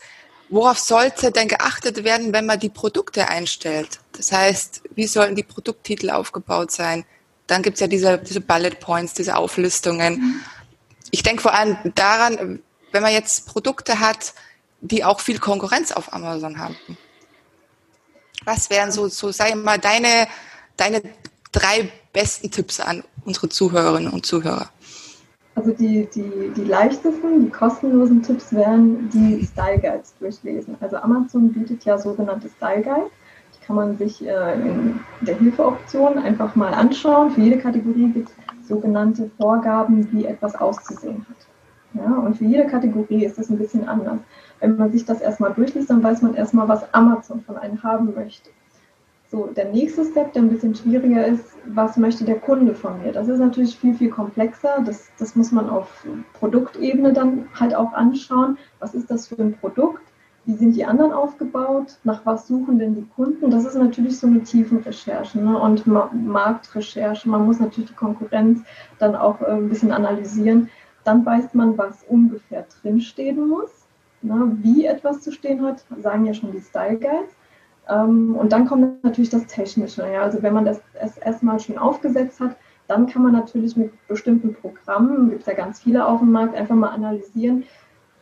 worauf 0.50 0.78
sollte 0.78 1.32
denn 1.32 1.48
geachtet 1.48 2.04
werden, 2.04 2.34
wenn 2.34 2.46
man 2.46 2.60
die 2.60 2.70
Produkte 2.70 3.30
einstellt? 3.30 4.00
Das 4.12 4.32
heißt, 4.32 4.84
wie 4.94 5.08
sollten 5.08 5.36
die 5.36 5.44
Produkttitel 5.44 6.12
aufgebaut 6.12 6.72
sein? 6.72 7.04
Dann 7.48 7.64
gibt 7.64 7.76
es 7.76 7.82
ja 7.82 7.88
diese, 7.88 8.20
diese 8.20 8.42
Bullet 8.42 8.76
Points, 8.80 9.16
diese 9.16 9.38
Auflistungen. 9.38 10.14
Mhm. 10.14 10.42
Ich 11.10 11.24
denke 11.24 11.42
vor 11.42 11.54
allem 11.56 11.78
daran, 11.96 12.60
wenn 12.92 13.02
man 13.02 13.12
jetzt 13.12 13.48
Produkte 13.48 14.00
hat, 14.00 14.36
die 14.82 15.04
auch 15.04 15.20
viel 15.20 15.40
Konkurrenz 15.40 15.92
auf 15.92 16.14
Amazon 16.14 16.60
haben. 16.60 16.78
Was 18.44 18.70
wären 18.70 18.92
so, 18.92 19.08
so 19.08 19.32
sag 19.32 19.50
ich 19.50 19.56
mal, 19.56 19.80
deine 19.80 20.28
deine 20.78 21.02
drei 21.52 21.90
besten 22.14 22.52
Tipps 22.52 22.80
an 22.80 23.04
unsere 23.26 23.50
Zuhörerinnen 23.50 24.12
und 24.12 24.26
Zuhörer? 24.26 24.70
Also 25.56 25.72
die, 25.72 26.08
die, 26.14 26.52
die 26.56 26.64
leichtesten, 26.64 27.46
die 27.46 27.50
kostenlosen 27.50 28.22
Tipps 28.22 28.52
wären 28.52 29.10
die 29.10 29.46
Style 29.46 29.80
Guides 29.80 30.14
durchlesen. 30.20 30.76
Also 30.82 30.98
Amazon 30.98 31.54
bietet 31.54 31.86
ja 31.86 31.98
sogenannte 31.98 32.50
Style 32.50 32.82
Guides. 32.82 33.12
Die 33.54 33.66
kann 33.66 33.78
man 33.78 33.98
sich 33.98 34.26
äh, 34.26 34.54
in 34.54 35.00
der 35.22 35.38
Hilfeoption 35.38 36.18
einfach 36.18 36.56
mal 36.56 36.74
anschauen. 36.74 37.32
Für 37.32 37.42
jede 37.42 37.58
Kategorie 37.58 38.10
gibt 38.10 38.30
es 38.30 38.68
sogenannte 38.68 39.32
Vorgaben, 39.38 40.12
wie 40.12 40.26
etwas 40.26 40.56
auszusehen 40.56 41.26
hat. 41.30 41.38
Ja, 41.94 42.18
und 42.18 42.38
für 42.38 42.44
jede 42.44 42.68
Kategorie 42.68 43.24
ist 43.24 43.38
das 43.38 43.50
ein 43.50 43.58
bisschen 43.58 43.88
anders. 43.88 44.20
Wenn 44.60 44.76
man 44.76 44.92
sich 44.92 45.06
das 45.06 45.22
erstmal 45.22 45.54
durchliest, 45.54 45.90
dann 45.90 46.04
weiß 46.04 46.22
man 46.22 46.36
erstmal, 46.36 46.68
was 46.68 46.94
Amazon 46.94 47.42
von 47.42 47.56
einem 47.56 47.82
haben 47.82 48.14
möchte. 48.14 48.50
So, 49.36 49.48
der 49.48 49.66
nächste 49.66 50.06
Step, 50.06 50.32
der 50.32 50.44
ein 50.44 50.50
bisschen 50.50 50.74
schwieriger 50.74 51.28
ist, 51.28 51.58
was 51.66 51.98
möchte 51.98 52.24
der 52.24 52.40
Kunde 52.40 52.74
von 52.74 53.02
mir? 53.02 53.12
Das 53.12 53.28
ist 53.28 53.40
natürlich 53.40 53.78
viel, 53.78 53.94
viel 53.94 54.10
komplexer. 54.10 54.82
Das, 54.86 55.10
das 55.20 55.36
muss 55.36 55.52
man 55.52 55.70
auf 55.70 56.08
Produktebene 56.40 57.12
dann 57.12 57.50
halt 57.54 57.76
auch 57.76 57.92
anschauen. 57.92 58.58
Was 58.80 58.96
ist 58.96 59.12
das 59.12 59.28
für 59.28 59.38
ein 59.38 59.58
Produkt? 59.58 60.02
Wie 60.46 60.54
sind 60.54 60.74
die 60.78 60.86
anderen 60.86 61.12
aufgebaut? 61.12 61.98
Nach 62.06 62.26
was 62.26 62.48
suchen 62.48 62.80
denn 62.80 62.96
die 62.96 63.06
Kunden? 63.14 63.52
Das 63.52 63.66
ist 63.66 63.76
natürlich 63.76 64.18
so 64.18 64.28
eine 64.28 64.42
Tiefenrecherche 64.42 65.38
ne? 65.38 65.60
und 65.60 65.86
Marktrecherche. 65.86 67.28
Man 67.28 67.46
muss 67.46 67.60
natürlich 67.60 67.90
die 67.90 67.96
Konkurrenz 67.98 68.62
dann 69.00 69.18
auch 69.18 69.42
äh, 69.42 69.48
ein 69.48 69.68
bisschen 69.68 69.92
analysieren. 69.92 70.70
Dann 71.04 71.26
weiß 71.26 71.54
man, 71.56 71.78
was 71.78 72.06
ungefähr 72.08 72.66
drinstehen 72.82 73.50
muss. 73.50 73.86
Ne? 74.22 74.56
Wie 74.62 74.86
etwas 74.86 75.20
zu 75.20 75.34
stehen 75.34 75.62
hat, 75.62 75.84
sagen 76.02 76.26
ja 76.26 76.34
schon 76.34 76.54
die 76.54 76.62
Style 76.62 76.98
Guides. 76.98 77.36
Ähm, 77.90 78.36
und 78.36 78.52
dann 78.52 78.66
kommt 78.66 79.04
natürlich 79.04 79.30
das 79.30 79.46
Technische. 79.48 80.08
Ja. 80.12 80.22
Also 80.22 80.42
wenn 80.42 80.54
man 80.54 80.66
das 80.66 80.82
erstmal 81.22 81.60
schon 81.60 81.78
aufgesetzt 81.78 82.40
hat, 82.40 82.56
dann 82.88 83.08
kann 83.08 83.24
man 83.24 83.34
natürlich 83.34 83.76
mit 83.76 83.92
bestimmten 84.08 84.54
Programmen, 84.54 85.30
gibt 85.30 85.42
es 85.42 85.48
ja 85.48 85.54
ganz 85.54 85.80
viele 85.80 86.06
auf 86.06 86.20
dem 86.20 86.32
Markt, 86.32 86.56
einfach 86.56 86.76
mal 86.76 86.90
analysieren, 86.90 87.64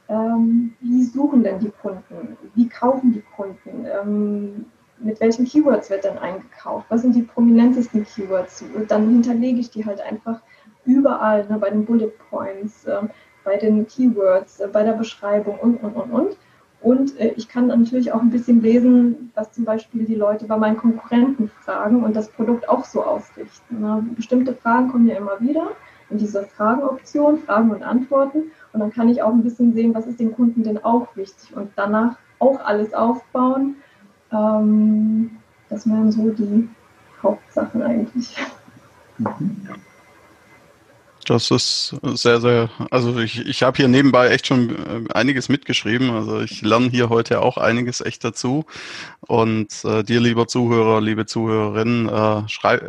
ähm, 0.07 0.73
wie 0.79 1.03
suchen 1.03 1.43
denn 1.43 1.59
die 1.59 1.71
Kunden, 1.81 2.37
wie 2.55 2.69
kaufen 2.69 3.13
die 3.13 3.23
Kunden, 3.35 3.85
ähm, 3.85 4.65
mit 4.99 5.19
welchen 5.19 5.45
Keywords 5.45 5.89
wird 5.89 6.05
denn 6.05 6.17
eingekauft, 6.17 6.85
was 6.89 7.01
sind 7.01 7.15
die 7.15 7.23
prominentesten 7.23 8.05
Keywords. 8.05 8.63
Und 8.73 8.89
dann 8.89 9.09
hinterlege 9.09 9.59
ich 9.59 9.69
die 9.69 9.85
halt 9.85 9.99
einfach 9.99 10.39
überall, 10.85 11.45
ne, 11.47 11.57
bei 11.57 11.69
den 11.69 11.85
Bullet 11.85 12.11
Points, 12.29 12.85
bei 13.43 13.57
den 13.57 13.85
Keywords, 13.87 14.59
äh, 14.59 14.67
bei 14.67 14.83
der 14.83 14.93
Beschreibung 14.93 15.59
und, 15.59 15.83
und, 15.83 15.93
und, 15.95 16.11
und. 16.11 16.37
Und 16.83 17.17
äh, 17.17 17.33
ich 17.37 17.47
kann 17.47 17.67
natürlich 17.67 18.11
auch 18.11 18.21
ein 18.21 18.29
bisschen 18.29 18.61
lesen, 18.61 19.31
was 19.35 19.53
zum 19.53 19.63
Beispiel 19.63 20.03
die 20.03 20.15
Leute 20.15 20.45
bei 20.45 20.57
meinen 20.57 20.75
Konkurrenten 20.77 21.49
fragen 21.63 22.03
und 22.03 22.13
das 22.13 22.29
Produkt 22.29 22.67
auch 22.67 22.83
so 22.83 23.03
ausrichten. 23.03 23.79
Ne? 23.79 24.05
Bestimmte 24.15 24.53
Fragen 24.53 24.89
kommen 24.89 25.07
ja 25.07 25.15
immer 25.15 25.39
wieder 25.39 25.71
in 26.09 26.17
dieser 26.17 26.43
Fragenoption, 26.43 27.39
Fragen 27.39 27.71
und 27.71 27.83
Antworten. 27.83 28.51
Und 28.73 28.79
dann 28.81 28.91
kann 28.91 29.07
ich 29.07 29.23
auch 29.23 29.31
ein 29.31 29.43
bisschen 29.43 29.73
sehen, 29.73 29.95
was 29.95 30.05
ist 30.07 30.19
den 30.19 30.35
Kunden 30.35 30.63
denn 30.63 30.83
auch 30.83 31.15
wichtig 31.15 31.55
und 31.55 31.71
danach 31.77 32.17
auch 32.39 32.59
alles 32.65 32.93
aufbauen. 32.93 33.77
Ähm, 34.31 35.37
das 35.69 35.87
wären 35.87 36.11
so 36.11 36.31
die 36.31 36.67
Hauptsachen 37.23 37.81
eigentlich. 37.81 38.35
Mhm. 39.17 39.67
Das 41.25 41.51
ist 41.51 41.95
sehr, 42.03 42.41
sehr, 42.41 42.69
also 42.91 43.17
ich, 43.19 43.39
ich 43.45 43.63
habe 43.63 43.77
hier 43.77 43.87
nebenbei 43.87 44.29
echt 44.29 44.47
schon 44.47 44.69
äh, 44.71 45.13
einiges 45.13 45.49
mitgeschrieben. 45.49 46.11
Also 46.11 46.41
ich 46.41 46.61
lerne 46.61 46.89
hier 46.89 47.09
heute 47.09 47.41
auch 47.41 47.57
einiges 47.57 48.01
echt 48.01 48.23
dazu. 48.23 48.65
Und 49.21 49.83
äh, 49.85 50.03
dir, 50.03 50.19
lieber 50.19 50.47
Zuhörer, 50.47 51.01
liebe 51.01 51.25
Zuhörerin, 51.25 52.07
äh, 52.07 52.43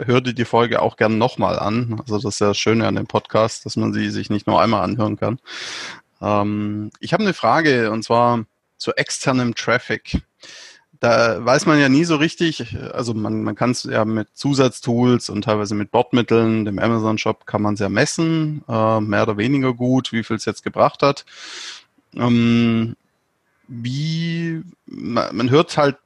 hör 0.07 0.21
dir 0.21 0.35
die 0.35 0.45
Folge 0.45 0.83
auch 0.83 0.97
gern 0.97 1.19
nochmal 1.19 1.59
an. 1.59 2.01
Also 2.01 2.17
das 2.17 2.35
ist 2.35 2.41
ja 2.41 2.49
das 2.49 2.59
Schöne 2.59 2.87
an 2.87 2.97
dem 2.97 3.07
Podcast, 3.07 3.67
dass 3.67 3.77
man 3.77 3.93
sie 3.93 4.11
sich 4.11 4.31
nicht 4.31 4.47
nur 4.47 4.61
einmal 4.61 4.83
anhören 4.83 5.17
kann. 5.17 5.39
Ähm, 6.21 6.91
ich 7.01 7.13
habe 7.13 7.23
eine 7.23 7.35
Frage 7.35 7.91
und 7.91 8.03
zwar 8.03 8.45
zu 8.77 8.93
externem 8.95 9.55
Traffic 9.55 10.23
da 11.01 11.45
weiß 11.45 11.67
man 11.67 11.79
ja 11.79 11.89
nie 11.89 12.05
so 12.05 12.17
richtig, 12.17 12.77
also 12.93 13.15
man, 13.15 13.43
man 13.43 13.55
kann 13.55 13.71
es 13.71 13.85
ja 13.85 14.05
mit 14.05 14.29
Zusatztools 14.35 15.29
und 15.29 15.43
teilweise 15.43 15.75
mit 15.75 15.91
Bordmitteln, 15.91 16.65
dem 16.65 16.79
Amazon-Shop 16.79 17.47
kann 17.47 17.63
man 17.63 17.75
es 17.75 17.81
ja 17.81 17.89
messen, 17.89 18.65
äh, 18.69 19.01
mehr 19.01 19.25
oder 19.25 19.37
weniger 19.37 19.75
gut, 19.75 20.13
wie 20.13 20.23
viel 20.23 20.37
es 20.37 20.45
jetzt 20.45 20.63
gebracht 20.63 21.03
hat. 21.03 21.25
Ähm, 22.15 22.97
wie, 23.67 24.63
man, 24.87 25.37
man 25.37 25.51
hört 25.51 25.77
halt, 25.77 25.97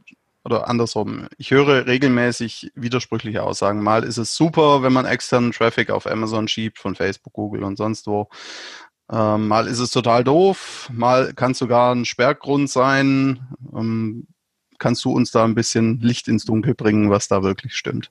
oder 0.44 0.68
andersrum, 0.68 1.28
ich 1.36 1.50
höre 1.50 1.86
regelmäßig 1.86 2.72
widersprüchliche 2.74 3.42
Aussagen. 3.42 3.82
Mal 3.82 4.04
ist 4.04 4.16
es 4.16 4.34
super, 4.34 4.82
wenn 4.82 4.92
man 4.92 5.04
externen 5.04 5.52
Traffic 5.52 5.90
auf 5.90 6.06
Amazon 6.06 6.48
schiebt, 6.48 6.78
von 6.78 6.94
Facebook, 6.94 7.34
Google 7.34 7.64
und 7.64 7.76
sonst 7.76 8.06
wo. 8.06 8.28
Ähm, 9.10 9.48
mal 9.48 9.66
ist 9.66 9.78
es 9.78 9.90
total 9.90 10.24
doof, 10.24 10.88
mal 10.92 11.32
kann 11.34 11.52
es 11.52 11.58
sogar 11.58 11.94
ein 11.94 12.04
Sperrgrund 12.04 12.70
sein. 12.70 13.40
Ähm, 13.74 14.26
kannst 14.78 15.04
du 15.04 15.12
uns 15.12 15.30
da 15.30 15.44
ein 15.44 15.54
bisschen 15.54 16.00
Licht 16.00 16.28
ins 16.28 16.44
Dunkel 16.44 16.74
bringen, 16.74 17.10
was 17.10 17.28
da 17.28 17.42
wirklich 17.42 17.74
stimmt? 17.74 18.10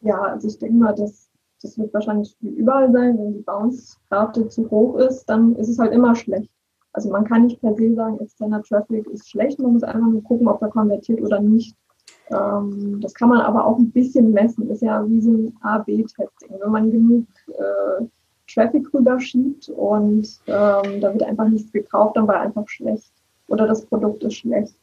Ja, 0.00 0.20
also 0.20 0.48
ich 0.48 0.58
denke 0.58 0.76
mal, 0.76 0.94
das, 0.94 1.28
das 1.62 1.78
wird 1.78 1.92
wahrscheinlich 1.92 2.36
überall 2.40 2.92
sein. 2.92 3.18
Wenn 3.18 3.34
die 3.34 3.42
Bounce-Rate 3.42 4.48
zu 4.48 4.70
hoch 4.70 4.98
ist, 4.98 5.24
dann 5.26 5.56
ist 5.56 5.68
es 5.68 5.78
halt 5.78 5.92
immer 5.92 6.14
schlecht. 6.14 6.50
Also 6.92 7.10
man 7.10 7.24
kann 7.24 7.46
nicht 7.46 7.60
per 7.60 7.74
se 7.74 7.94
sagen, 7.94 8.18
externer 8.20 8.62
Traffic 8.62 9.06
ist 9.08 9.28
schlecht. 9.28 9.58
Man 9.58 9.72
muss 9.72 9.82
einfach 9.82 10.08
nur 10.08 10.22
gucken, 10.22 10.48
ob 10.48 10.62
er 10.62 10.68
konvertiert 10.68 11.20
oder 11.20 11.40
nicht. 11.40 11.76
Ähm, 12.30 13.00
das 13.00 13.14
kann 13.14 13.28
man 13.28 13.40
aber 13.40 13.64
auch 13.64 13.78
ein 13.78 13.90
bisschen 13.90 14.32
messen. 14.32 14.70
Ist 14.70 14.82
ja 14.82 15.06
wie 15.08 15.20
so 15.20 15.30
ein 15.30 15.56
A-B-Testing. 15.62 16.56
Wenn 16.60 16.70
man 16.70 16.90
genug 16.90 17.26
äh, 17.48 18.04
Traffic 18.46 18.92
rüberschiebt 18.94 19.68
und 19.70 20.40
ähm, 20.46 21.00
da 21.00 21.12
wird 21.12 21.22
einfach 21.22 21.48
nichts 21.48 21.72
gekauft, 21.72 22.16
dann 22.16 22.26
war 22.26 22.36
er 22.36 22.42
einfach 22.42 22.68
schlecht. 22.68 23.12
Oder 23.48 23.66
das 23.66 23.84
Produkt 23.86 24.22
ist 24.24 24.34
schlecht 24.34 24.78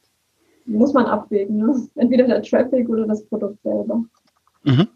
muss 0.66 0.94
man 0.94 1.06
abwägen. 1.06 1.58
Ne? 1.58 1.88
Entweder 1.96 2.28
der 2.28 2.42
Traffic 2.42 2.90
oder 2.90 3.08
das 3.08 3.26
Produkt 3.26 3.62
selber. 3.64 4.04
Mhm. 4.64 4.88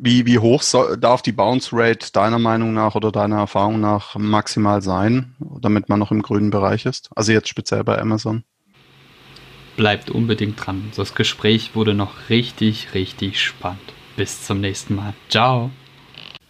Wie, 0.00 0.26
wie 0.26 0.38
hoch 0.38 0.62
soll, 0.62 0.96
darf 0.96 1.22
die 1.22 1.32
Bounce 1.32 1.70
Rate 1.72 2.12
deiner 2.12 2.38
Meinung 2.38 2.72
nach 2.72 2.94
oder 2.94 3.10
deiner 3.10 3.38
Erfahrung 3.38 3.80
nach 3.80 4.14
maximal 4.16 4.80
sein, 4.80 5.34
damit 5.60 5.88
man 5.88 5.98
noch 5.98 6.12
im 6.12 6.22
grünen 6.22 6.50
Bereich 6.50 6.86
ist? 6.86 7.10
Also 7.16 7.32
jetzt 7.32 7.48
speziell 7.48 7.82
bei 7.82 7.98
Amazon. 7.98 8.44
Bleibt 9.76 10.10
unbedingt 10.10 10.64
dran. 10.64 10.92
Das 10.96 11.14
Gespräch 11.14 11.74
wurde 11.74 11.94
noch 11.94 12.28
richtig, 12.30 12.94
richtig 12.94 13.42
spannend. 13.42 13.80
Bis 14.16 14.44
zum 14.44 14.60
nächsten 14.60 14.94
Mal. 14.94 15.14
Ciao. 15.28 15.70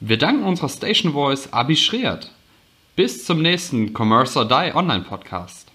Wir 0.01 0.19
danken 0.19 0.45
unserer 0.45 0.69
Station 0.69 1.13
Voice 1.13 1.53
Abi 1.53 1.77
Schreert. 1.77 2.31
Bis 2.97 3.25
zum 3.25 3.43
nächsten 3.43 3.95
Commerce 3.95 4.39
or 4.39 4.47
Die 4.47 4.75
Online 4.75 5.05
Podcast. 5.05 5.71